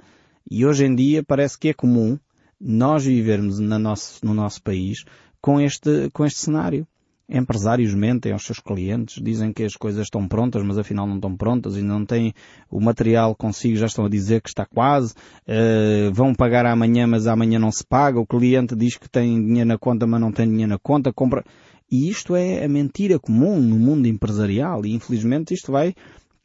E 0.50 0.66
hoje 0.66 0.86
em 0.86 0.96
dia 0.96 1.24
parece 1.24 1.58
que 1.58 1.70
é 1.70 1.74
comum 1.74 2.18
nós 2.64 3.04
vivermos 3.04 3.60
no 3.60 3.78
nosso, 3.78 4.26
no 4.26 4.34
nosso 4.34 4.62
país 4.64 5.04
com 5.42 5.60
este, 5.60 6.10
com 6.14 6.26
este 6.26 6.40
cenário. 6.40 6.88
Empresários 7.28 7.94
mentem 7.94 8.32
aos 8.32 8.46
seus 8.46 8.60
clientes, 8.60 9.22
dizem 9.22 9.52
que 9.52 9.64
as 9.64 9.76
coisas 9.76 10.04
estão 10.04 10.28
prontas, 10.28 10.62
mas 10.64 10.78
afinal 10.78 11.08
não 11.08 11.16
estão 11.16 11.36
prontas 11.36 11.76
e 11.78 11.82
não 11.82 12.06
têm 12.06 12.34
o 12.70 12.80
material 12.80 13.34
consigo, 13.34 13.78
já 13.78 13.86
estão 13.86 14.06
a 14.06 14.10
dizer 14.10 14.42
que 14.42 14.50
está 14.50 14.66
quase, 14.66 15.14
uh, 15.14 16.14
vão 16.14 16.36
pagar 16.36 16.66
amanhã, 16.66 17.08
mas 17.08 17.26
amanhã 17.26 17.58
não 17.58 17.72
se 17.72 17.84
paga, 17.84 18.20
o 18.20 18.28
cliente 18.28 18.76
diz 18.76 18.98
que 18.98 19.10
tem 19.10 19.44
dinheiro 19.44 19.70
na 19.70 19.78
conta, 19.78 20.06
mas 20.06 20.20
não 20.20 20.32
tem 20.32 20.48
dinheiro 20.48 20.70
na 20.70 20.78
conta, 20.78 21.14
compra. 21.14 21.44
E 21.90 22.10
isto 22.10 22.36
é 22.36 22.64
a 22.64 22.70
mentira 22.70 23.18
comum 23.18 23.60
no 23.60 23.78
mundo 23.78 24.06
empresarial 24.08 24.86
e 24.86 24.94
infelizmente 24.94 25.54
isto 25.54 25.72
vai 25.72 25.96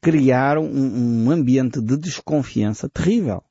criar 0.01 0.59
um, 0.59 1.25
um 1.25 1.31
ambiente 1.31 1.81
de 1.81 1.97
desconfiança 1.97 2.89
terrível. 2.89 3.43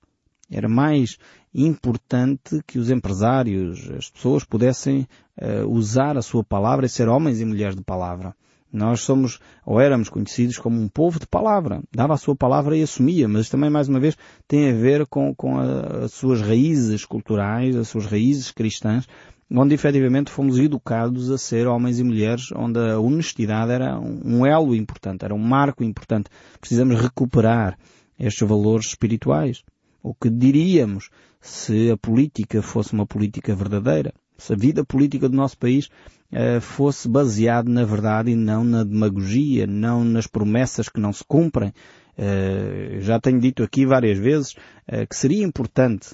Era 0.50 0.70
mais 0.70 1.18
importante 1.58 2.62
que 2.68 2.78
os 2.78 2.92
empresários, 2.92 3.90
as 3.92 4.10
pessoas 4.10 4.44
pudessem 4.44 5.08
uh, 5.42 5.68
usar 5.68 6.18
a 6.18 6.22
sua 6.22 6.44
palavra 6.44 6.86
e 6.86 6.90
ser 6.90 7.10
homens 7.10 7.42
e 7.42 7.46
mulheres 7.46 7.76
de 7.76 7.84
palavra. 7.84 8.36
Nós 8.72 9.02
somos, 9.02 9.40
ou 9.66 9.80
éramos 9.80 10.10
conhecidos 10.10 10.58
como 10.58 10.80
um 10.80 10.88
povo 10.88 11.20
de 11.20 11.26
palavra. 11.26 11.82
Dava 11.92 12.14
a 12.14 12.18
sua 12.18 12.36
palavra 12.36 12.78
e 12.78 12.84
assumia, 12.84 13.28
mas 13.28 13.50
também, 13.50 13.70
mais 13.70 13.88
uma 13.88 14.00
vez, 14.00 14.16
tem 14.48 14.70
a 14.70 14.74
ver 14.74 15.08
com, 15.08 15.34
com 15.34 15.58
as 15.58 16.14
suas 16.14 16.42
raízes 16.42 17.06
culturais, 17.06 17.76
as 17.76 17.88
suas 17.88 18.06
raízes 18.06 18.52
cristãs, 18.52 19.08
onde 19.50 19.74
efetivamente 19.74 20.30
fomos 20.30 20.60
educados 20.60 21.32
a 21.32 21.38
ser 21.38 21.66
homens 21.66 22.00
e 22.00 22.04
mulheres, 22.04 22.52
onde 22.54 22.78
a 22.80 23.00
honestidade 23.00 23.72
era 23.72 23.98
um 24.00 24.46
elo 24.46 24.76
importante, 24.76 25.24
era 25.24 25.34
um 25.34 25.40
marco 25.40 25.84
importante. 25.84 26.30
Precisamos 26.60 27.00
recuperar 27.00 27.78
estes 28.20 28.48
valores 28.48 28.88
espirituais. 28.88 29.64
O 30.04 30.14
que 30.14 30.30
diríamos 30.30 31.10
se 31.48 31.90
a 31.90 31.98
política 31.98 32.62
fosse 32.62 32.94
uma 32.94 33.06
política 33.06 33.56
verdadeira? 33.56 34.14
Se 34.38 34.54
a 34.54 34.56
vida 34.56 34.84
política 34.84 35.30
do 35.30 35.36
nosso 35.36 35.58
país 35.58 35.88
uh, 36.32 36.60
fosse 36.62 37.08
baseada 37.08 37.70
na 37.70 37.86
verdade 37.86 38.32
e 38.32 38.36
não 38.36 38.64
na 38.64 38.84
demagogia, 38.84 39.66
não 39.66 40.04
nas 40.04 40.28
promessas 40.28 40.90
que 40.90 41.00
não 41.00 41.14
se 41.14 41.24
cumprem? 41.26 41.74
Uh, 42.18 43.00
já 43.00 43.20
tenho 43.20 43.40
dito 43.40 43.64
aqui 43.64 43.86
várias 43.86 44.18
vezes 44.18 44.54
uh, 44.54 45.08
que 45.10 45.16
seria 45.16 45.44
importante 45.44 46.10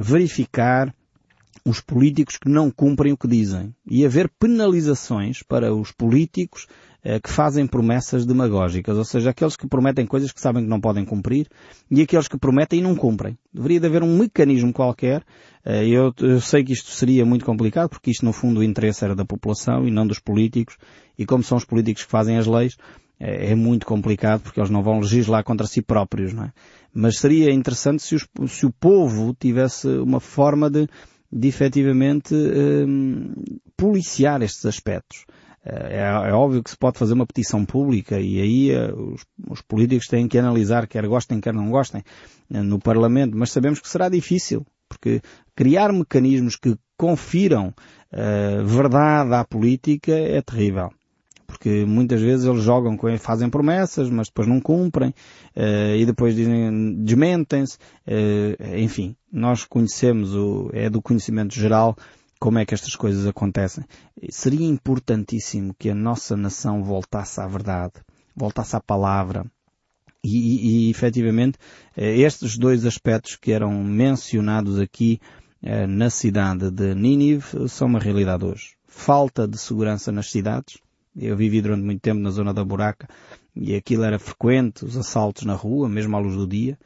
verificar 0.00 0.94
os 1.64 1.80
políticos 1.80 2.36
que 2.36 2.48
não 2.48 2.70
cumprem 2.70 3.12
o 3.12 3.16
que 3.16 3.28
dizem 3.28 3.74
e 3.86 4.04
haver 4.04 4.30
penalizações 4.38 5.42
para 5.42 5.74
os 5.74 5.92
políticos 5.92 6.66
eh, 6.68 6.87
que 7.22 7.30
fazem 7.30 7.66
promessas 7.66 8.26
demagógicas, 8.26 8.96
ou 8.96 9.04
seja, 9.04 9.30
aqueles 9.30 9.56
que 9.56 9.66
prometem 9.66 10.04
coisas 10.04 10.32
que 10.32 10.40
sabem 10.40 10.64
que 10.64 10.68
não 10.68 10.80
podem 10.80 11.04
cumprir 11.04 11.48
e 11.90 12.02
aqueles 12.02 12.28
que 12.28 12.36
prometem 12.36 12.80
e 12.80 12.82
não 12.82 12.94
cumprem. 12.94 13.38
Deveria 13.52 13.80
de 13.80 13.86
haver 13.86 14.02
um 14.02 14.18
mecanismo 14.18 14.72
qualquer. 14.72 15.22
Eh, 15.64 15.88
eu, 15.88 16.12
sei 16.40 16.62
que 16.62 16.72
isto 16.72 16.90
seria 16.90 17.24
muito 17.24 17.44
complicado 17.44 17.88
porque 17.88 18.10
isto 18.10 18.24
no 18.24 18.32
fundo 18.32 18.60
o 18.60 18.62
interesse 18.64 19.04
era 19.04 19.14
da 19.14 19.24
população 19.24 19.86
e 19.86 19.90
não 19.90 20.06
dos 20.06 20.18
políticos 20.18 20.76
e 21.18 21.24
como 21.24 21.42
são 21.42 21.56
os 21.56 21.64
políticos 21.64 22.04
que 22.04 22.10
fazem 22.10 22.36
as 22.36 22.46
leis, 22.46 22.76
é, 23.18 23.52
é 23.52 23.54
muito 23.54 23.86
complicado 23.86 24.42
porque 24.42 24.60
eles 24.60 24.70
não 24.70 24.82
vão 24.82 25.00
legislar 25.00 25.42
contra 25.44 25.66
si 25.66 25.80
próprios, 25.80 26.34
não 26.34 26.44
é? 26.44 26.52
Mas 26.92 27.18
seria 27.18 27.52
interessante 27.52 28.02
se, 28.02 28.16
os, 28.16 28.26
se 28.48 28.66
o 28.66 28.70
povo 28.70 29.34
tivesse 29.38 29.86
uma 29.86 30.20
forma 30.20 30.68
de 30.68 30.88
de 31.30 31.46
efetivamente 31.46 32.34
policiar 33.76 34.42
estes 34.42 34.64
aspectos. 34.64 35.24
Eh, 35.68 35.98
é, 35.98 36.30
é, 36.30 36.32
óbvio 36.32 36.62
que 36.62 36.70
se 36.70 36.76
pode 36.76 36.98
fazer 36.98 37.12
uma 37.12 37.26
petição 37.26 37.64
pública 37.64 38.18
e 38.18 38.40
aí 38.40 38.70
uh, 38.74 39.12
os, 39.12 39.26
os, 39.50 39.60
políticos 39.60 40.06
têm 40.06 40.26
que 40.26 40.38
analisar, 40.38 40.86
quer 40.86 41.06
gostem, 41.06 41.40
quer 41.40 41.52
não 41.52 41.70
gostem, 41.70 42.02
uh, 42.50 42.62
no 42.62 42.78
Parlamento, 42.78 43.36
mas 43.36 43.50
sabemos 43.50 43.78
que 43.78 43.88
será 43.88 44.08
difícil, 44.08 44.66
porque 44.88 45.20
criar 45.54 45.92
mecanismos 45.92 46.56
que 46.56 46.74
confiram 46.96 47.68
uh, 47.68 48.64
verdade 48.64 49.34
à 49.34 49.44
política 49.44 50.12
é 50.12 50.40
terrível 50.40 50.90
porque 51.46 51.86
muitas 51.86 52.20
vezes 52.20 52.44
eles 52.44 52.62
jogam 52.62 52.94
com 52.94 53.16
fazem 53.16 53.48
promessas, 53.48 54.10
mas 54.10 54.28
depois 54.28 54.46
não 54.46 54.60
cumprem, 54.60 55.08
uh, 55.56 55.96
e 55.96 56.04
depois 56.04 56.36
dizem, 56.36 57.02
desmentem-se, 57.02 57.78
uh, 58.06 58.76
enfim, 58.76 59.16
nós 59.32 59.64
conhecemos 59.64 60.36
o, 60.36 60.70
é 60.74 60.90
do 60.90 61.00
conhecimento 61.00 61.54
geral 61.54 61.96
como 62.38 62.58
é 62.58 62.64
que 62.64 62.74
estas 62.74 62.94
coisas 62.94 63.26
acontecem. 63.26 63.84
Seria 64.30 64.66
importantíssimo 64.66 65.74
que 65.78 65.90
a 65.90 65.94
nossa 65.94 66.36
nação 66.36 66.82
voltasse 66.82 67.40
à 67.40 67.46
verdade, 67.46 67.94
voltasse 68.34 68.76
à 68.76 68.80
palavra, 68.80 69.44
e, 70.22 70.36
e, 70.36 70.88
e 70.88 70.90
efetivamente 70.90 71.58
eh, 71.96 72.18
estes 72.18 72.58
dois 72.58 72.84
aspectos 72.84 73.36
que 73.36 73.52
eram 73.52 73.72
mencionados 73.84 74.78
aqui 74.78 75.20
na 75.88 76.08
cidade 76.08 76.70
de 76.70 76.94
Nínive 76.94 77.68
são 77.68 77.88
uma 77.88 77.98
realidade 77.98 78.44
hoje. 78.44 78.76
Falta 78.86 79.46
de 79.46 79.58
segurança 79.58 80.12
nas 80.12 80.30
cidades, 80.30 80.78
eu 81.16 81.36
vivi 81.36 81.60
durante 81.60 81.82
muito 81.82 82.00
tempo 82.00 82.20
na 82.20 82.30
zona 82.30 82.54
da 82.54 82.64
Buraca 82.64 83.08
e 83.54 83.74
aquilo 83.74 84.04
era 84.04 84.18
frequente, 84.18 84.84
os 84.84 84.96
assaltos 84.96 85.44
na 85.44 85.54
rua, 85.54 85.88
mesmo 85.88 86.16
à 86.16 86.20
luz 86.20 86.36
do 86.36 86.46
dia. 86.46 86.78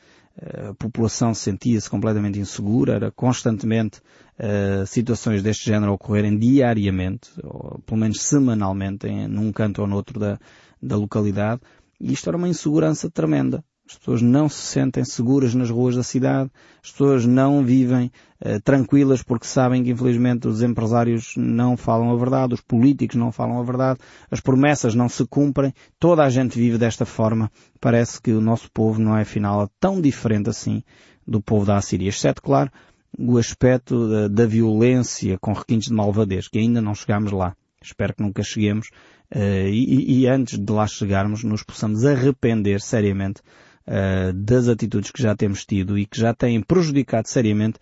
Eh, 0.43 0.71
a 0.71 0.75
população 0.75 1.33
sentia-se 1.33 1.89
completamente 1.89 2.39
insegura, 2.39 2.95
era 2.95 3.11
constantemente 3.13 4.01
uh, 4.39 4.85
situações 4.87 5.41
deste 5.43 5.67
género 5.67 5.93
ocorrerem 5.93 6.37
diariamente, 6.37 7.31
ou 7.45 7.81
pelo 7.87 8.01
menos 8.01 8.21
semanalmente, 8.21 9.07
em, 9.07 9.29
num 9.29 9.53
canto 9.53 9.83
ou 9.83 9.87
noutro 9.87 10.19
da, 10.19 10.39
da 10.83 10.97
localidade. 10.97 11.61
E 12.01 12.13
isto 12.13 12.29
era 12.29 12.37
uma 12.37 12.49
insegurança 12.49 13.09
tremenda. 13.09 13.65
As 13.93 13.99
pessoas 13.99 14.23
não 14.23 14.49
se 14.49 14.63
sentem 14.63 15.05
seguras 15.05 15.55
nas 15.55 15.69
ruas 15.69 15.95
da 15.95 16.03
cidade, 16.03 16.51
as 16.83 16.91
pessoas 16.91 17.27
não 17.27 17.63
vivem 17.63 18.11
uh, 18.41 18.59
tranquilas 18.65 19.23
porque 19.23 19.47
sabem 19.47 19.85
que 19.85 19.91
infelizmente 19.91 20.49
os 20.49 20.63
empresários 20.63 21.35
não 21.37 21.77
falam 21.77 22.11
a 22.11 22.17
verdade, 22.17 22.55
os 22.55 22.63
políticos 22.63 23.17
não 23.17 23.31
falam 23.31 23.61
a 23.61 23.63
verdade, 23.63 24.01
as 24.31 24.41
promessas 24.41 24.95
não 24.95 25.11
se 25.11 25.27
cumprem, 25.27 25.75
toda 26.01 26.25
a 26.25 26.31
gente 26.31 26.59
vive 26.59 26.79
desta 26.79 27.05
forma. 27.05 27.53
Parece 27.79 28.21
que 28.21 28.33
o 28.33 28.41
nosso 28.41 28.71
povo 28.73 28.99
não 28.99 29.17
é 29.17 29.23
afinal 29.23 29.71
tão 29.79 30.01
diferente 30.01 30.49
assim 30.49 30.83
do 31.27 31.41
povo 31.41 31.67
da 31.67 31.77
Assíria, 31.77 32.09
exceto, 32.09 32.41
claro, 32.41 32.71
o 33.19 33.37
aspecto 33.37 34.09
da, 34.09 34.29
da 34.29 34.47
violência 34.47 35.37
com 35.39 35.53
requintes 35.53 35.89
de 35.89 35.95
malvadez, 35.95 36.49
que 36.49 36.59
ainda 36.59 36.81
não 36.81 36.95
chegamos 36.95 37.31
lá. 37.31 37.55
Espero 37.83 38.15
que 38.15 38.23
nunca 38.23 38.43
cheguemos 38.43 38.89
uh, 39.35 39.69
e, 39.69 40.23
e, 40.23 40.27
antes 40.27 40.59
de 40.59 40.73
lá 40.73 40.87
chegarmos 40.87 41.45
nos 41.45 41.63
possamos 41.63 42.07
arrepender 42.07 42.81
seriamente 42.81 43.43
uh, 43.87 44.33
das 44.33 44.69
atitudes 44.69 45.11
que 45.11 45.23
já 45.23 45.35
temos 45.35 45.65
tido 45.65 45.99
e 45.99 46.07
que 46.07 46.19
já 46.19 46.35
têm 46.35 46.61
prejudicado 46.61 47.29
seriamente 47.29 47.79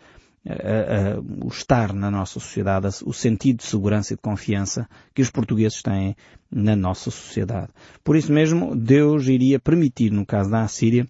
uh, 0.46 1.20
uh, 1.20 1.46
o 1.46 1.48
estar 1.48 1.92
na 1.92 2.10
nossa 2.10 2.34
sociedade, 2.34 2.88
o 3.04 3.12
sentido 3.12 3.58
de 3.58 3.64
segurança 3.64 4.12
e 4.12 4.16
de 4.16 4.22
confiança 4.22 4.88
que 5.14 5.22
os 5.22 5.30
portugueses 5.30 5.82
têm 5.82 6.16
na 6.50 6.74
nossa 6.74 7.10
sociedade. 7.10 7.68
Por 8.02 8.16
isso 8.16 8.32
mesmo, 8.32 8.74
Deus 8.74 9.26
iria 9.26 9.58
permitir, 9.58 10.10
no 10.10 10.26
caso 10.26 10.50
da 10.50 10.62
Assíria, 10.62 11.06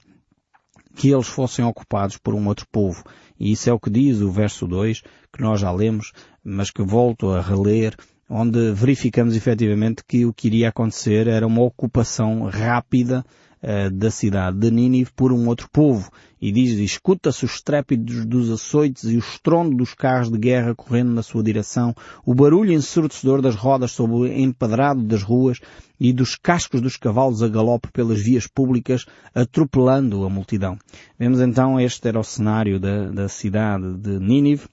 que 0.96 1.10
eles 1.10 1.28
fossem 1.28 1.64
ocupados 1.64 2.16
por 2.16 2.34
um 2.34 2.46
outro 2.46 2.66
povo. 2.70 3.02
E 3.38 3.52
isso 3.52 3.70
é 3.70 3.72
o 3.72 3.80
que 3.80 3.88
diz 3.88 4.20
o 4.20 4.30
verso 4.30 4.66
2, 4.66 5.02
que 5.32 5.40
nós 5.40 5.60
já 5.60 5.70
lemos, 5.70 6.12
mas 6.44 6.70
que 6.70 6.82
volto 6.82 7.30
a 7.30 7.40
reler, 7.40 7.96
onde 8.28 8.72
verificamos 8.72 9.34
efetivamente 9.34 10.04
que 10.06 10.26
o 10.26 10.32
que 10.32 10.48
iria 10.48 10.68
acontecer 10.68 11.26
era 11.26 11.46
uma 11.46 11.62
ocupação 11.62 12.44
rápida 12.44 13.24
uh, 13.62 13.90
da 13.90 14.10
cidade 14.10 14.58
de 14.58 14.70
Nínive 14.70 15.10
por 15.14 15.32
um 15.32 15.48
outro 15.48 15.68
povo. 15.70 16.10
E 16.40 16.50
diz, 16.50 16.78
escuta-se 16.78 17.44
o 17.44 17.46
estrépito 17.46 18.24
dos 18.24 18.50
açoites 18.50 19.04
e 19.04 19.16
o 19.16 19.18
estrondo 19.18 19.76
dos 19.76 19.92
carros 19.92 20.30
de 20.30 20.38
guerra 20.38 20.74
correndo 20.74 21.12
na 21.12 21.22
sua 21.22 21.42
direção, 21.42 21.94
o 22.24 22.34
barulho 22.34 22.72
ensurdecedor 22.72 23.42
das 23.42 23.54
rodas 23.54 23.92
sobre 23.92 24.16
o 24.16 24.26
empedrado 24.26 25.02
das 25.02 25.22
ruas 25.22 25.58
e 25.98 26.14
dos 26.14 26.34
cascos 26.34 26.80
dos 26.80 26.96
cavalos 26.96 27.42
a 27.42 27.48
galope 27.48 27.92
pelas 27.92 28.22
vias 28.22 28.46
públicas, 28.46 29.04
atropelando 29.34 30.24
a 30.24 30.30
multidão. 30.30 30.78
Vemos 31.18 31.40
então, 31.40 31.78
este 31.78 32.08
era 32.08 32.18
o 32.18 32.24
cenário 32.24 32.80
da, 32.80 33.10
da 33.10 33.28
cidade 33.28 33.98
de 33.98 34.18
Nínive, 34.18 34.66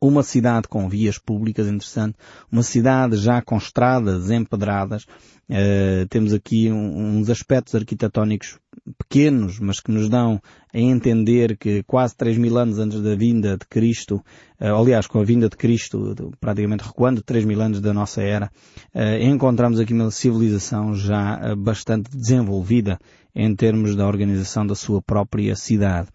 uma 0.00 0.22
cidade 0.22 0.68
com 0.68 0.88
vias 0.88 1.18
públicas, 1.18 1.66
interessante, 1.66 2.16
uma 2.50 2.62
cidade 2.62 3.16
já 3.16 3.40
com 3.40 3.56
estradas 3.56 4.30
empedradas, 4.30 5.04
uh, 5.04 6.06
temos 6.08 6.32
aqui 6.32 6.70
um, 6.70 7.18
uns 7.18 7.30
aspectos 7.30 7.74
arquitetónicos 7.74 8.58
pequenos, 8.98 9.58
mas 9.58 9.80
que 9.80 9.90
nos 9.90 10.08
dão 10.08 10.40
a 10.72 10.78
entender 10.78 11.56
que 11.56 11.82
quase 11.84 12.14
3 12.16 12.38
mil 12.38 12.58
anos 12.58 12.78
antes 12.78 13.00
da 13.00 13.14
vinda 13.14 13.56
de 13.56 13.66
Cristo, 13.66 14.16
uh, 14.60 14.74
aliás, 14.74 15.06
com 15.06 15.20
a 15.20 15.24
vinda 15.24 15.48
de 15.48 15.56
Cristo, 15.56 16.14
praticamente 16.40 16.84
recuando 16.84 17.22
3 17.22 17.44
mil 17.44 17.60
anos 17.60 17.80
da 17.80 17.94
nossa 17.94 18.22
era, 18.22 18.50
uh, 18.94 19.22
encontramos 19.22 19.80
aqui 19.80 19.92
uma 19.92 20.10
civilização 20.10 20.94
já 20.94 21.54
bastante 21.56 22.10
desenvolvida 22.10 22.98
em 23.34 23.54
termos 23.54 23.94
da 23.94 24.06
organização 24.06 24.66
da 24.66 24.74
sua 24.74 25.02
própria 25.02 25.54
cidade. 25.54 26.08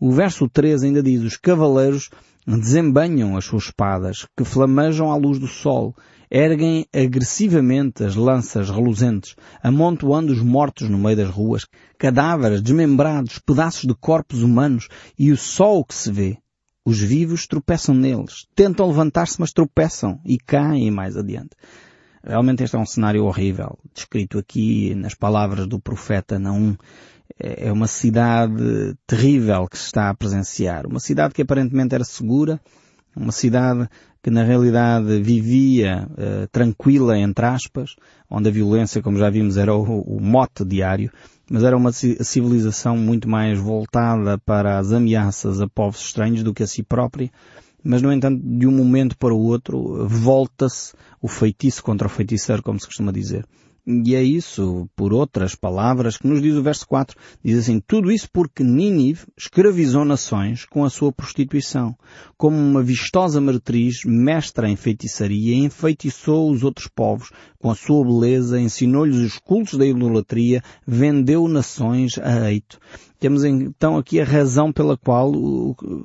O 0.00 0.10
verso 0.10 0.48
3 0.48 0.84
ainda 0.84 1.02
diz, 1.02 1.22
os 1.22 1.36
cavaleiros 1.36 2.08
desembanham 2.46 3.36
as 3.36 3.44
suas 3.44 3.64
espadas, 3.64 4.26
que 4.36 4.44
flamejam 4.44 5.10
à 5.10 5.16
luz 5.16 5.38
do 5.38 5.46
sol, 5.46 5.94
erguem 6.30 6.86
agressivamente 6.94 8.02
as 8.02 8.16
lanças 8.16 8.70
reluzentes, 8.70 9.36
amontoando 9.62 10.32
os 10.32 10.40
mortos 10.40 10.88
no 10.88 10.98
meio 10.98 11.16
das 11.16 11.28
ruas, 11.28 11.66
cadáveres 11.98 12.62
desmembrados, 12.62 13.38
pedaços 13.38 13.82
de 13.82 13.94
corpos 13.94 14.42
humanos 14.42 14.88
e 15.18 15.30
o 15.30 15.36
sol 15.36 15.84
que 15.84 15.94
se 15.94 16.10
vê. 16.10 16.38
Os 16.84 16.98
vivos 16.98 17.46
tropeçam 17.46 17.94
neles. 17.94 18.46
Tentam 18.56 18.88
levantar-se, 18.88 19.40
mas 19.40 19.52
tropeçam 19.52 20.18
e 20.24 20.36
caem 20.38 20.90
mais 20.90 21.16
adiante. 21.16 21.50
Realmente 22.24 22.62
este 22.62 22.76
é 22.76 22.78
um 22.78 22.86
cenário 22.86 23.24
horrível, 23.24 23.78
descrito 23.92 24.38
aqui 24.38 24.94
nas 24.94 25.14
palavras 25.14 25.66
do 25.66 25.78
profeta 25.78 26.38
Naum. 26.38 26.76
É 27.38 27.72
uma 27.72 27.86
cidade 27.86 28.96
terrível 29.06 29.66
que 29.68 29.78
se 29.78 29.86
está 29.86 30.10
a 30.10 30.14
presenciar. 30.14 30.86
Uma 30.86 31.00
cidade 31.00 31.34
que 31.34 31.42
aparentemente 31.42 31.94
era 31.94 32.04
segura, 32.04 32.60
uma 33.16 33.32
cidade 33.32 33.88
que 34.22 34.30
na 34.30 34.44
realidade 34.44 35.20
vivia 35.20 36.08
uh, 36.12 36.46
tranquila, 36.52 37.18
entre 37.18 37.44
aspas, 37.44 37.96
onde 38.30 38.48
a 38.48 38.52
violência, 38.52 39.02
como 39.02 39.18
já 39.18 39.28
vimos, 39.28 39.56
era 39.56 39.74
o, 39.74 40.00
o 40.02 40.20
mote 40.20 40.64
diário, 40.64 41.10
mas 41.50 41.64
era 41.64 41.76
uma 41.76 41.92
civilização 41.92 42.96
muito 42.96 43.28
mais 43.28 43.58
voltada 43.58 44.38
para 44.38 44.78
as 44.78 44.92
ameaças 44.92 45.60
a 45.60 45.68
povos 45.68 46.00
estranhos 46.00 46.42
do 46.42 46.54
que 46.54 46.62
a 46.62 46.66
si 46.66 46.82
própria, 46.84 47.30
mas 47.82 48.00
no 48.00 48.12
entanto, 48.12 48.40
de 48.42 48.66
um 48.66 48.70
momento 48.70 49.18
para 49.18 49.34
o 49.34 49.40
outro, 49.40 50.06
volta-se 50.06 50.94
o 51.20 51.26
feitiço 51.26 51.82
contra 51.82 52.06
o 52.06 52.10
feiticeiro, 52.10 52.62
como 52.62 52.78
se 52.78 52.86
costuma 52.86 53.10
dizer. 53.10 53.44
E 53.84 54.14
é 54.14 54.22
isso, 54.22 54.88
por 54.94 55.12
outras 55.12 55.56
palavras, 55.56 56.16
que 56.16 56.28
nos 56.28 56.40
diz 56.40 56.54
o 56.54 56.62
verso 56.62 56.86
4. 56.86 57.18
Diz 57.44 57.58
assim, 57.58 57.80
tudo 57.80 58.12
isso 58.12 58.28
porque 58.32 58.62
Nínive 58.62 59.26
escravizou 59.36 60.04
nações 60.04 60.64
com 60.64 60.84
a 60.84 60.90
sua 60.90 61.12
prostituição. 61.12 61.96
Como 62.36 62.56
uma 62.56 62.80
vistosa 62.80 63.40
meretriz, 63.40 64.04
mestra 64.04 64.68
em 64.68 64.76
feitiçaria, 64.76 65.56
enfeitiçou 65.56 66.52
os 66.52 66.62
outros 66.62 66.86
povos 66.86 67.32
com 67.58 67.70
a 67.70 67.74
sua 67.74 68.04
beleza, 68.04 68.60
ensinou-lhes 68.60 69.16
os 69.16 69.38
cultos 69.38 69.76
da 69.76 69.84
idolatria, 69.84 70.62
vendeu 70.86 71.48
nações 71.48 72.18
a 72.18 72.52
eito. 72.52 72.78
Temos 73.22 73.44
então 73.44 73.96
aqui 73.96 74.20
a 74.20 74.24
razão 74.24 74.72
pela 74.72 74.96
qual 74.96 75.32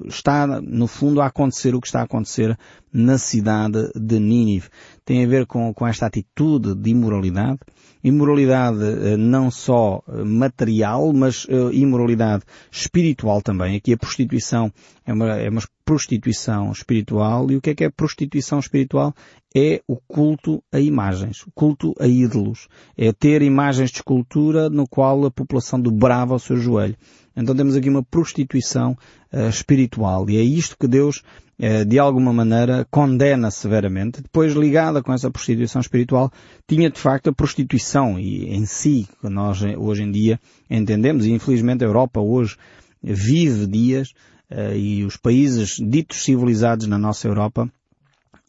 está, 0.05 0.61
no 0.61 0.85
fundo, 0.85 1.19
a 1.19 1.25
acontecer 1.25 1.73
o 1.73 1.81
que 1.81 1.87
está 1.87 2.01
a 2.01 2.03
acontecer 2.03 2.55
na 2.93 3.17
cidade 3.17 3.91
de 3.95 4.19
Nínive. 4.19 4.69
Tem 5.03 5.25
a 5.25 5.27
ver 5.27 5.47
com, 5.47 5.73
com 5.73 5.87
esta 5.87 6.05
atitude 6.05 6.75
de 6.75 6.91
imoralidade. 6.91 7.57
Imoralidade 8.03 8.83
eh, 8.83 9.17
não 9.17 9.49
só 9.49 10.01
eh, 10.07 10.23
material, 10.23 11.11
mas 11.13 11.45
eh, 11.49 11.73
imoralidade 11.73 12.43
espiritual 12.71 13.41
também. 13.41 13.75
Aqui 13.75 13.93
a 13.93 13.97
prostituição 13.97 14.71
é 15.05 15.13
uma, 15.13 15.35
é 15.35 15.49
uma 15.49 15.61
prostituição 15.83 16.71
espiritual. 16.71 17.51
E 17.51 17.55
o 17.55 17.61
que 17.61 17.71
é 17.71 17.75
que 17.75 17.83
é 17.83 17.89
prostituição 17.89 18.59
espiritual? 18.59 19.13
É 19.55 19.81
o 19.87 19.95
culto 19.95 20.63
a 20.71 20.79
imagens, 20.79 21.41
o 21.43 21.51
culto 21.51 21.95
a 21.99 22.07
ídolos. 22.07 22.67
É 22.95 23.11
ter 23.11 23.41
imagens 23.41 23.89
de 23.89 23.97
escultura 23.97 24.69
no 24.69 24.87
qual 24.87 25.25
a 25.25 25.31
população 25.31 25.79
dobrava 25.79 26.35
o 26.35 26.39
seu 26.39 26.57
joelho. 26.57 26.95
Então 27.37 27.55
temos 27.55 27.75
aqui 27.75 27.89
uma 27.89 28.03
prostituição 28.03 28.97
uh, 29.31 29.47
espiritual. 29.47 30.29
E 30.29 30.37
é 30.37 30.41
isto 30.41 30.75
que 30.77 30.87
Deus, 30.87 31.23
uh, 31.59 31.85
de 31.85 31.99
alguma 31.99 32.33
maneira, 32.33 32.85
condena 32.89 33.51
severamente. 33.51 34.21
Depois, 34.21 34.53
ligada 34.53 35.03
com 35.03 35.13
essa 35.13 35.29
prostituição 35.29 35.79
espiritual, 35.79 36.31
tinha 36.67 36.89
de 36.89 36.99
facto 36.99 37.29
a 37.29 37.33
prostituição 37.33 38.19
e 38.19 38.53
em 38.53 38.65
si, 38.65 39.07
que 39.21 39.29
nós 39.29 39.61
hoje 39.61 40.03
em 40.03 40.11
dia 40.11 40.39
entendemos, 40.69 41.25
e 41.25 41.31
infelizmente 41.31 41.83
a 41.83 41.87
Europa 41.87 42.19
hoje 42.19 42.57
vive 43.03 43.67
dias 43.67 44.13
eh, 44.49 44.77
e 44.77 45.03
os 45.03 45.17
países 45.17 45.75
ditos 45.77 46.23
civilizados 46.23 46.87
na 46.87 46.97
nossa 46.97 47.27
Europa 47.27 47.69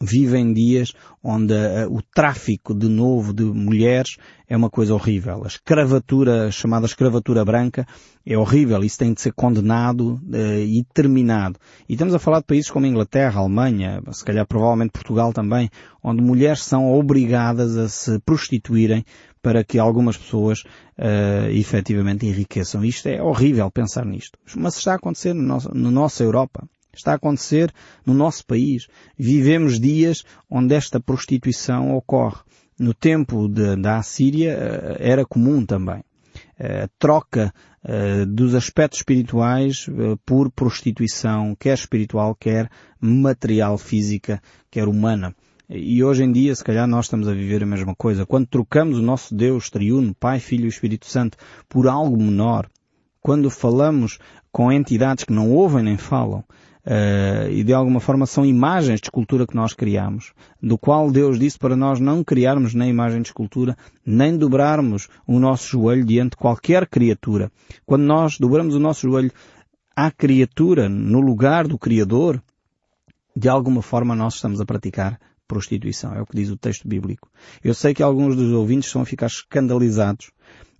vivem 0.01 0.53
dias 0.53 0.93
onde 1.21 1.53
uh, 1.53 1.93
o 1.93 2.01
tráfico 2.01 2.73
de 2.73 2.87
novo 2.87 3.33
de 3.33 3.43
mulheres 3.43 4.15
é 4.47 4.55
uma 4.55 4.69
coisa 4.69 4.93
horrível. 4.93 5.43
A 5.43 5.47
escravatura, 5.47 6.49
chamada 6.51 6.85
escravatura 6.85 7.43
branca, 7.43 7.85
é 8.25 8.37
horrível. 8.37 8.81
Isso 8.83 8.97
tem 8.97 9.13
de 9.13 9.19
ser 9.19 9.33
condenado 9.33 10.13
uh, 10.13 10.59
e 10.59 10.85
terminado. 10.93 11.59
E 11.87 11.93
estamos 11.93 12.13
a 12.15 12.19
falar 12.19 12.39
de 12.39 12.45
países 12.45 12.71
como 12.71 12.85
a 12.85 12.89
Inglaterra, 12.89 13.41
Alemanha, 13.41 14.01
se 14.11 14.23
calhar 14.23 14.47
provavelmente 14.47 14.91
Portugal 14.91 15.33
também, 15.33 15.69
onde 16.01 16.21
mulheres 16.21 16.63
são 16.63 16.91
obrigadas 16.93 17.75
a 17.75 17.89
se 17.89 18.19
prostituírem 18.19 19.03
para 19.41 19.63
que 19.63 19.77
algumas 19.77 20.17
pessoas 20.17 20.61
uh, 20.97 21.49
efetivamente 21.51 22.25
enriqueçam. 22.25 22.85
Isto 22.85 23.07
é 23.07 23.21
horrível 23.21 23.69
pensar 23.69 24.05
nisto. 24.05 24.39
Mas 24.55 24.77
está 24.77 24.93
a 24.93 24.95
acontecer 24.95 25.33
no 25.33 25.59
na 25.73 25.91
nossa 25.91 26.23
Europa. 26.23 26.67
Está 26.93 27.13
a 27.13 27.15
acontecer 27.15 27.71
no 28.05 28.13
nosso 28.13 28.45
país. 28.45 28.87
Vivemos 29.17 29.79
dias 29.79 30.23
onde 30.49 30.75
esta 30.75 30.99
prostituição 30.99 31.95
ocorre. 31.95 32.41
No 32.77 32.93
tempo 32.93 33.47
de, 33.47 33.75
da 33.75 33.97
Assíria 33.97 34.57
uh, 34.57 34.95
era 34.99 35.25
comum 35.25 35.65
também. 35.65 35.99
Uh, 36.59 36.85
a 36.85 36.89
troca 36.97 37.53
uh, 37.83 38.25
dos 38.25 38.55
aspectos 38.55 38.99
espirituais 38.99 39.85
por 40.25 40.49
prostituição, 40.51 41.55
quer 41.59 41.73
espiritual, 41.73 42.35
quer 42.35 42.69
material, 42.99 43.77
física, 43.77 44.41
quer 44.71 44.87
humana. 44.87 45.35
E 45.69 46.03
hoje 46.03 46.23
em 46.23 46.31
dia, 46.31 46.55
se 46.55 46.63
calhar, 46.63 46.87
nós 46.87 47.05
estamos 47.05 47.27
a 47.27 47.33
viver 47.33 47.61
a 47.61 47.65
mesma 47.67 47.93
coisa. 47.93 48.25
Quando 48.25 48.47
trocamos 48.47 48.97
o 48.97 49.03
nosso 49.03 49.35
Deus 49.35 49.69
triuno, 49.69 50.15
Pai, 50.15 50.39
Filho 50.39 50.65
e 50.65 50.67
Espírito 50.67 51.05
Santo, 51.05 51.37
por 51.67 51.87
algo 51.87 52.17
menor, 52.17 52.67
quando 53.21 53.51
falamos 53.51 54.17
com 54.51 54.71
entidades 54.71 55.25
que 55.25 55.31
não 55.31 55.51
ouvem 55.51 55.83
nem 55.83 55.95
falam, 55.95 56.43
uh, 56.89 57.51
e 57.51 57.63
de 57.63 57.71
alguma 57.71 57.99
forma 57.99 58.25
são 58.25 58.43
imagens 58.43 58.99
de 58.99 59.05
escultura 59.05 59.45
que 59.45 59.55
nós 59.55 59.73
criamos, 59.73 60.33
do 60.61 60.77
qual 60.77 61.11
Deus 61.11 61.37
disse 61.37 61.57
para 61.57 61.75
nós 61.75 61.99
não 61.99 62.23
criarmos 62.23 62.73
nem 62.73 62.89
imagem 62.89 63.21
de 63.21 63.27
escultura, 63.27 63.77
nem 64.03 64.35
dobrarmos 64.35 65.07
o 65.27 65.39
nosso 65.39 65.67
joelho 65.67 66.03
diante 66.03 66.31
de 66.31 66.37
qualquer 66.37 66.87
criatura. 66.87 67.51
Quando 67.85 68.03
nós 68.03 68.39
dobramos 68.39 68.73
o 68.73 68.79
nosso 68.79 69.07
joelho 69.07 69.31
à 69.95 70.09
criatura, 70.09 70.89
no 70.89 71.21
lugar 71.21 71.67
do 71.67 71.77
Criador, 71.77 72.41
de 73.35 73.47
alguma 73.47 73.81
forma 73.81 74.15
nós 74.15 74.35
estamos 74.35 74.59
a 74.59 74.65
praticar 74.65 75.19
prostituição. 75.47 76.13
É 76.13 76.21
o 76.21 76.25
que 76.25 76.35
diz 76.35 76.49
o 76.49 76.57
texto 76.57 76.87
bíblico. 76.87 77.29
Eu 77.63 77.73
sei 77.73 77.93
que 77.93 78.03
alguns 78.03 78.35
dos 78.35 78.51
ouvintes 78.51 78.87
estão 78.87 79.01
a 79.01 79.05
ficar 79.05 79.27
escandalizados, 79.27 80.31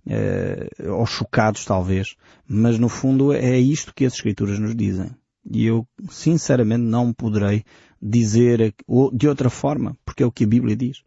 eh, 0.08 0.68
ou 0.88 1.04
chocados 1.04 1.64
talvez, 1.64 2.14
mas 2.48 2.78
no 2.78 2.88
fundo 2.88 3.32
é 3.32 3.58
isto 3.58 3.92
que 3.94 4.04
as 4.04 4.14
Escrituras 4.14 4.58
nos 4.58 4.74
dizem. 4.74 5.10
E 5.48 5.66
eu, 5.66 5.86
sinceramente, 6.10 6.82
não 6.82 7.12
poderei 7.12 7.64
dizer 8.00 8.74
de 9.12 9.28
outra 9.28 9.50
forma, 9.50 9.96
porque 10.04 10.22
é 10.22 10.26
o 10.26 10.32
que 10.32 10.44
a 10.44 10.48
Bíblia 10.48 10.76
diz. 10.76 11.02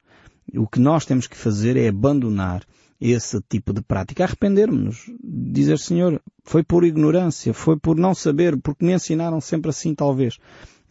O 0.56 0.67
que 0.67 0.80
nós 0.80 1.06
temos 1.06 1.28
que 1.28 1.38
fazer 1.38 1.78
é 1.78 1.88
abandonar 1.88 2.63
esse 3.00 3.41
tipo 3.50 3.74
de 3.74 3.82
prática, 3.82 4.24
arrependermos-nos, 4.24 5.12
dizer 5.22 5.78
Senhor, 5.78 6.22
foi 6.43 6.63
por 6.63 6.86
ignorância, 6.86 7.54
foi 7.54 7.78
por 7.78 7.98
não 7.98 8.13
saber, 8.13 8.58
porque 8.58 8.86
me 8.86 8.93
ensinaram 8.93 9.41
sempre 9.41 9.69
assim 9.69 9.93
talvez 9.93 10.38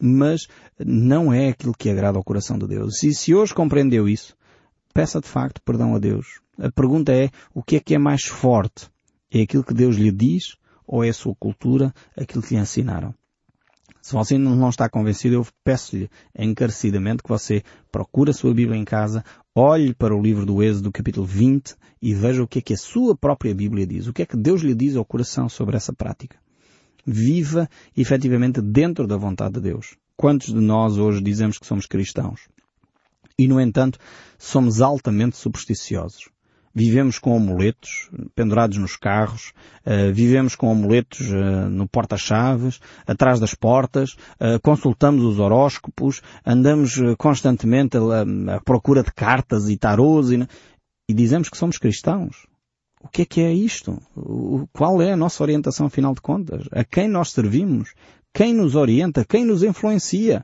mas 0.05 0.47
não 0.77 1.31
é 1.31 1.49
aquilo 1.49 1.73
que 1.73 1.89
agrada 1.89 2.17
ao 2.17 2.23
coração 2.23 2.57
de 2.57 2.67
Deus. 2.67 3.01
E 3.03 3.13
se 3.13 3.33
hoje 3.33 3.53
compreendeu 3.53 4.07
isso, 4.07 4.35
peça 4.93 5.21
de 5.21 5.27
facto 5.27 5.61
perdão 5.63 5.95
a 5.95 5.99
Deus. 5.99 6.41
A 6.59 6.69
pergunta 6.69 7.13
é, 7.13 7.29
o 7.53 7.63
que 7.63 7.77
é 7.77 7.79
que 7.79 7.95
é 7.95 7.97
mais 7.97 8.25
forte? 8.25 8.89
É 9.31 9.41
aquilo 9.41 9.63
que 9.63 9.73
Deus 9.73 9.95
lhe 9.95 10.11
diz 10.11 10.57
ou 10.85 11.03
é 11.05 11.09
a 11.09 11.13
sua 11.13 11.33
cultura, 11.33 11.93
aquilo 12.17 12.43
que 12.43 12.53
lhe 12.53 12.59
ensinaram? 12.59 13.15
Se 14.03 14.11
você 14.11 14.37
não 14.37 14.69
está 14.69 14.89
convencido, 14.89 15.35
eu 15.35 15.47
peço-lhe 15.63 16.09
encarecidamente 16.37 17.23
que 17.23 17.29
você 17.29 17.63
procure 17.89 18.31
a 18.31 18.33
sua 18.33 18.53
Bíblia 18.53 18.77
em 18.77 18.83
casa, 18.83 19.23
olhe 19.55 19.93
para 19.93 20.13
o 20.13 20.21
livro 20.21 20.45
do 20.45 20.61
Êxodo, 20.61 20.91
capítulo 20.91 21.25
20, 21.25 21.73
e 22.01 22.13
veja 22.13 22.43
o 22.43 22.47
que 22.47 22.59
é 22.59 22.61
que 22.61 22.73
a 22.73 22.77
sua 22.77 23.15
própria 23.15 23.55
Bíblia 23.55 23.87
diz. 23.87 24.05
O 24.05 24.11
que 24.11 24.23
é 24.23 24.25
que 24.25 24.35
Deus 24.35 24.61
lhe 24.61 24.75
diz 24.75 24.97
ao 24.97 25.05
coração 25.05 25.47
sobre 25.47 25.77
essa 25.77 25.93
prática 25.93 26.37
viva 27.05 27.69
efetivamente 27.95 28.61
dentro 28.61 29.07
da 29.07 29.15
vontade 29.15 29.55
de 29.55 29.61
Deus. 29.61 29.95
Quantos 30.17 30.47
de 30.47 30.59
nós 30.59 30.97
hoje 30.97 31.21
dizemos 31.21 31.57
que 31.57 31.65
somos 31.65 31.85
cristãos? 31.85 32.49
E, 33.39 33.47
no 33.47 33.59
entanto, 33.59 33.97
somos 34.37 34.81
altamente 34.81 35.37
supersticiosos. 35.37 36.29
Vivemos 36.75 37.19
com 37.19 37.35
amuletos 37.35 38.09
pendurados 38.33 38.77
nos 38.79 38.95
carros, 38.95 39.53
uh, 39.85 40.11
vivemos 40.11 40.55
com 40.55 40.71
amuletos 40.71 41.19
uh, 41.29 41.69
no 41.69 41.87
porta-chaves, 41.87 42.79
atrás 43.05 43.39
das 43.39 43.53
portas, 43.53 44.13
uh, 44.39 44.59
consultamos 44.63 45.23
os 45.23 45.39
horóscopos, 45.39 46.21
andamos 46.43 46.99
constantemente 47.17 47.95
à 47.97 48.59
procura 48.61 49.03
de 49.03 49.13
cartas 49.13 49.69
e 49.69 49.77
tarôs 49.77 50.31
e, 50.31 50.47
e 51.07 51.13
dizemos 51.13 51.47
que 51.47 51.57
somos 51.57 51.77
cristãos. 51.77 52.47
O 53.03 53.09
que 53.09 53.23
é 53.23 53.25
que 53.25 53.41
é 53.41 53.53
isto? 53.53 54.01
O, 54.15 54.67
qual 54.73 55.01
é 55.01 55.11
a 55.11 55.17
nossa 55.17 55.43
orientação, 55.43 55.87
afinal 55.87 56.15
de 56.15 56.21
contas? 56.21 56.67
A 56.71 56.83
quem 56.83 57.07
nós 57.07 57.31
servimos? 57.31 57.93
Quem 58.33 58.53
nos 58.53 58.75
orienta? 58.75 59.25
Quem 59.25 59.45
nos 59.45 59.61
influencia? 59.61 60.43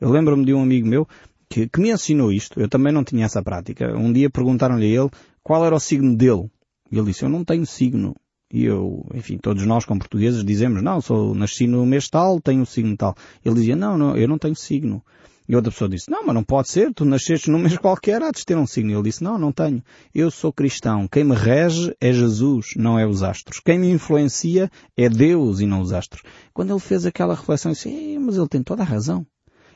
Eu 0.00 0.10
lembro-me 0.10 0.44
de 0.44 0.54
um 0.54 0.62
amigo 0.62 0.88
meu 0.88 1.06
que, 1.48 1.68
que, 1.68 1.80
me 1.80 1.90
ensinou 1.90 2.32
isto. 2.32 2.60
Eu 2.60 2.68
também 2.68 2.92
não 2.92 3.04
tinha 3.04 3.26
essa 3.26 3.42
prática. 3.42 3.94
Um 3.96 4.12
dia 4.12 4.30
perguntaram-lhe 4.30 4.86
a 4.86 5.02
ele 5.02 5.10
qual 5.42 5.64
era 5.64 5.74
o 5.74 5.80
signo 5.80 6.16
dele. 6.16 6.50
E 6.90 6.96
ele 6.96 7.06
disse, 7.06 7.24
eu 7.24 7.28
não 7.28 7.44
tenho 7.44 7.66
signo. 7.66 8.14
E 8.52 8.64
eu, 8.64 9.06
enfim, 9.14 9.36
todos 9.36 9.64
nós 9.66 9.84
como 9.84 10.00
portugueses 10.00 10.42
dizemos, 10.42 10.82
não, 10.82 11.00
sou, 11.00 11.34
nasci 11.34 11.66
no 11.66 11.84
mês 11.84 12.08
tal, 12.08 12.40
tenho 12.40 12.64
signo 12.64 12.96
tal. 12.96 13.14
Ele 13.44 13.56
dizia, 13.56 13.76
não, 13.76 13.98
não, 13.98 14.16
eu 14.16 14.26
não 14.26 14.38
tenho 14.38 14.56
signo. 14.56 15.04
E 15.46 15.56
outra 15.56 15.70
pessoa 15.70 15.88
disse, 15.88 16.10
não, 16.10 16.26
mas 16.26 16.34
não 16.34 16.44
pode 16.44 16.68
ser, 16.68 16.92
tu 16.92 17.06
nasceste 17.06 17.50
num 17.50 17.58
mês 17.58 17.76
qualquer, 17.78 18.22
há 18.22 18.30
de 18.30 18.44
ter 18.44 18.56
um 18.56 18.66
signo. 18.66 18.92
Ele 18.92 19.02
disse, 19.02 19.24
não, 19.24 19.38
não 19.38 19.50
tenho. 19.50 19.82
Eu 20.14 20.30
sou 20.30 20.52
cristão. 20.52 21.08
Quem 21.08 21.24
me 21.24 21.34
rege 21.34 21.94
é 22.00 22.12
Jesus, 22.12 22.74
não 22.76 22.98
é 22.98 23.06
os 23.06 23.22
astros. 23.22 23.58
Quem 23.58 23.78
me 23.78 23.90
influencia 23.90 24.70
é 24.94 25.08
Deus 25.08 25.60
e 25.60 25.66
não 25.66 25.80
os 25.80 25.92
astros. 25.92 26.22
Quando 26.52 26.70
ele 26.70 26.80
fez 26.80 27.06
aquela 27.06 27.34
reflexão, 27.34 27.70
eu 27.70 27.74
disse, 27.74 28.18
mas 28.18 28.36
ele 28.36 28.48
tem 28.48 28.62
toda 28.62 28.82
a 28.82 28.86
razão. 28.86 29.26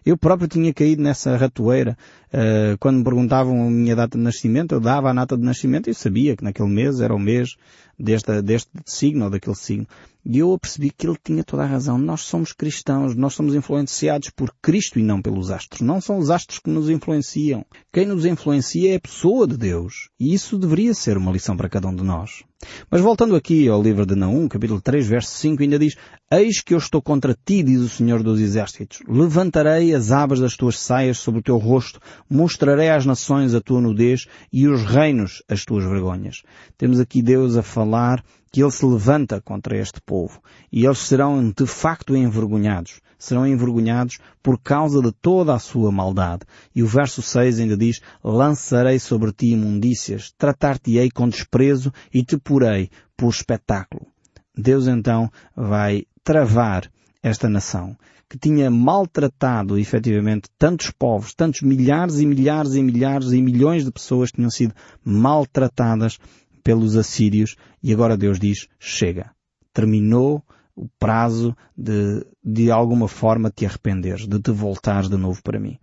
Eu 0.05 0.17
próprio 0.17 0.49
tinha 0.49 0.73
caído 0.75 1.03
nessa 1.03 1.37
ratoeira. 1.37 1.97
Uh, 2.33 2.77
quando 2.79 2.99
me 2.99 3.05
perguntavam 3.05 3.67
a 3.67 3.71
minha 3.71 3.95
data 3.95 4.19
de 4.19 4.25
nascimento, 4.25 4.75
eu 4.75 4.81
dava 4.81 5.11
a 5.11 5.13
data 5.13 5.37
de 5.37 5.45
nascimento 5.45 5.89
e 5.89 5.95
sabia 5.95 6.37
que 6.37 6.43
naquele 6.43 6.69
mês 6.69 7.01
era 7.01 7.15
o 7.15 7.19
mês 7.19 7.57
deste, 7.99 8.69
signo 8.85 9.25
ou 9.25 9.31
daquele 9.31 9.55
signo. 9.55 9.87
E 10.25 10.39
eu 10.39 10.57
percebi 10.59 10.91
que 10.91 11.07
ele 11.07 11.17
tinha 11.23 11.45
toda 11.45 11.63
a 11.63 11.67
razão. 11.67 11.99
Nós 11.99 12.23
somos 12.23 12.53
cristãos, 12.53 13.15
nós 13.15 13.35
somos 13.35 13.55
influenciados 13.55 14.31
por 14.31 14.53
Cristo 14.61 14.99
e 14.99 15.03
não 15.03 15.21
pelos 15.21 15.51
astros. 15.51 15.81
Não 15.81 16.01
são 16.01 16.19
os 16.19 16.31
astros 16.31 16.59
que 16.59 16.71
nos 16.71 16.89
influenciam. 16.89 17.65
Quem 17.93 18.07
nos 18.07 18.25
influencia 18.25 18.93
é 18.93 18.97
a 18.97 19.01
pessoa 19.01 19.47
de 19.47 19.57
Deus. 19.57 20.09
E 20.19 20.33
isso 20.33 20.59
deveria 20.59 20.95
ser 20.95 21.17
uma 21.17 21.33
lição 21.33 21.57
para 21.57 21.69
cada 21.69 21.89
um 21.89 21.95
de 21.95 22.05
nós. 22.05 22.45
Mas 22.91 23.01
voltando 23.01 23.37
aqui 23.37 23.69
ao 23.69 23.83
livro 23.83 24.07
de 24.07 24.15
Naum, 24.15 24.49
capítulo 24.49 24.81
3, 24.81 25.07
verso 25.07 25.31
5, 25.33 25.63
ainda 25.63 25.79
diz 25.79 25.97
Eis 26.31 26.61
que 26.61 26.75
eu 26.75 26.79
estou 26.79 27.03
contra 27.03 27.37
ti, 27.45 27.63
diz 27.63 27.81
o 27.81 27.89
Senhor 27.89 28.23
dos 28.23 28.41
Exércitos. 28.41 29.01
Levantarei 29.09 29.95
as 29.95 30.11
abas 30.11 30.41
das 30.41 30.57
tuas 30.57 30.79
saias 30.79 31.19
sobre 31.19 31.41
o 31.41 31.43
teu 31.43 31.59
rosto, 31.59 32.01
mostrarei 32.29 32.91
às 32.91 33.05
nações 33.07 33.55
a 33.55 33.61
tua 33.61 33.81
nudez 33.81 34.27
e 34.53 34.69
os 34.69 34.83
reinos 34.85 35.43
as 35.49 35.65
tuas 35.65 35.85
vergonhas. 35.85 36.43
Temos 36.77 37.01
aqui 37.01 37.23
Deus 37.23 37.57
a 37.57 37.63
falar 37.63 38.23
que 38.53 38.63
ele 38.63 38.71
se 38.71 38.85
levanta 38.85 39.41
contra 39.41 39.79
este 39.79 39.99
povo 40.03 40.41
e 40.71 40.85
eles 40.85 40.99
serão 40.99 41.51
de 41.51 41.67
facto 41.67 42.15
envergonhados. 42.15 43.01
Serão 43.19 43.47
envergonhados 43.47 44.19
por 44.43 44.61
causa 44.61 45.01
de 45.01 45.11
toda 45.11 45.55
a 45.55 45.59
sua 45.59 45.91
maldade. 45.91 46.45
E 46.75 46.83
o 46.83 46.87
verso 46.87 47.23
6 47.23 47.61
ainda 47.61 47.77
diz, 47.77 48.01
lançarei 48.23 48.99
sobre 48.99 49.33
ti 49.33 49.53
imundícias, 49.53 50.35
tratar-te-ei 50.37 51.11
com 51.11 51.29
desprezo 51.29 51.93
e 52.13 52.23
te 52.23 52.37
porei 52.37 52.91
por 53.17 53.31
espetáculo. 53.31 54.07
Deus 54.55 54.87
então 54.87 55.31
vai 55.57 56.05
travar 56.23 56.91
esta 57.23 57.49
nação 57.49 57.97
que 58.33 58.39
tinha 58.39 58.71
maltratado 58.71 59.79
efetivamente 59.79 60.49
tantos 60.59 60.91
povos, 60.91 61.35
tantos 61.35 61.61
milhares 61.61 62.19
e 62.19 62.25
milhares 62.25 62.75
e 62.75 62.83
milhares 62.83 63.33
e 63.33 63.43
milhões 63.43 63.85
de 63.85 63.93
pessoas 63.93 64.33
tinham 64.33 64.49
sido 64.49 64.75
maltratadas 65.05 66.19
pelos 66.63 66.97
assírios 66.97 67.57
e 67.83 67.93
agora 67.93 68.17
Deus 68.17 68.39
diz, 68.39 68.69
chega. 68.79 69.31
Terminou 69.73 70.45
o 70.75 70.89
prazo 70.99 71.57
de, 71.77 72.25
de 72.43 72.71
alguma 72.71 73.09
forma 73.09 73.51
te 73.51 73.67
arrependeres, 73.67 74.27
de 74.27 74.39
te 74.41 74.51
voltares 74.51 75.09
de 75.09 75.17
novo 75.17 75.43
para 75.43 75.61
mim. 75.61 75.79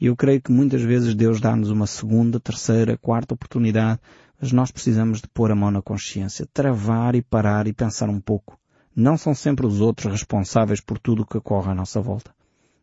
E 0.00 0.06
eu 0.06 0.16
creio 0.16 0.40
que 0.40 0.52
muitas 0.52 0.82
vezes 0.82 1.14
Deus 1.14 1.40
dá-nos 1.40 1.70
uma 1.70 1.86
segunda, 1.86 2.40
terceira, 2.40 2.96
quarta 2.96 3.34
oportunidade, 3.34 4.00
mas 4.40 4.52
nós 4.52 4.70
precisamos 4.70 5.20
de 5.20 5.28
pôr 5.28 5.50
a 5.50 5.54
mão 5.54 5.70
na 5.70 5.82
consciência, 5.82 6.48
travar 6.52 7.14
e 7.14 7.22
parar 7.22 7.66
e 7.66 7.72
pensar 7.72 8.08
um 8.08 8.20
pouco. 8.20 8.58
Não 8.94 9.16
são 9.16 9.34
sempre 9.34 9.66
os 9.66 9.80
outros 9.80 10.10
responsáveis 10.10 10.80
por 10.80 10.98
tudo 10.98 11.22
o 11.22 11.26
que 11.26 11.36
ocorre 11.36 11.70
à 11.70 11.74
nossa 11.74 12.00
volta. 12.00 12.34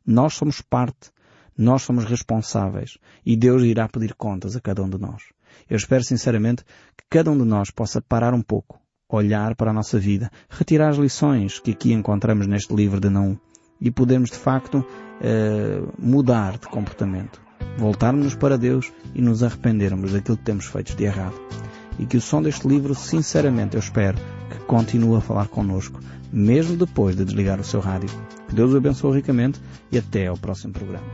Nós 0.05 0.35
somos 0.35 0.61
parte, 0.61 1.11
nós 1.57 1.81
somos 1.81 2.05
responsáveis 2.05 2.97
e 3.25 3.35
Deus 3.35 3.63
irá 3.63 3.89
pedir 3.89 4.13
contas 4.13 4.55
a 4.55 4.61
cada 4.61 4.83
um 4.83 4.89
de 4.89 4.97
nós. 4.97 5.23
Eu 5.69 5.77
espero 5.77 6.03
sinceramente 6.03 6.63
que 6.97 7.03
cada 7.09 7.31
um 7.31 7.37
de 7.37 7.43
nós 7.43 7.71
possa 7.71 8.01
parar 8.01 8.33
um 8.33 8.41
pouco, 8.41 8.79
olhar 9.09 9.55
para 9.55 9.71
a 9.71 9.73
nossa 9.73 9.99
vida, 9.99 10.31
retirar 10.49 10.89
as 10.89 10.97
lições 10.97 11.59
que 11.59 11.71
aqui 11.71 11.93
encontramos 11.93 12.47
neste 12.47 12.73
livro 12.73 12.99
de 12.99 13.09
não 13.09 13.39
e 13.79 13.91
podermos 13.91 14.29
de 14.29 14.37
facto 14.37 14.85
eh, 15.21 15.81
mudar 15.97 16.57
de 16.57 16.67
comportamento, 16.67 17.41
voltarmos 17.77 18.35
para 18.35 18.57
Deus 18.57 18.91
e 19.13 19.21
nos 19.21 19.43
arrependermos 19.43 20.13
daquilo 20.13 20.37
que 20.37 20.43
temos 20.43 20.65
feito 20.65 20.95
de 20.95 21.03
errado. 21.03 21.35
E 21.99 22.05
que 22.05 22.17
o 22.17 22.21
som 22.21 22.41
deste 22.41 22.67
livro, 22.67 22.93
sinceramente, 22.93 23.75
eu 23.75 23.79
espero 23.79 24.17
que 24.51 24.59
continue 24.65 25.17
a 25.17 25.21
falar 25.21 25.47
connosco, 25.47 25.99
mesmo 26.31 26.77
depois 26.77 27.15
de 27.15 27.25
desligar 27.25 27.59
o 27.59 27.63
seu 27.63 27.79
rádio. 27.79 28.09
Que 28.47 28.55
Deus 28.55 28.71
o 28.71 28.77
abençoe 28.77 29.15
ricamente 29.15 29.59
e 29.91 29.97
até 29.97 30.27
ao 30.27 30.37
próximo 30.37 30.73
programa. 30.73 31.07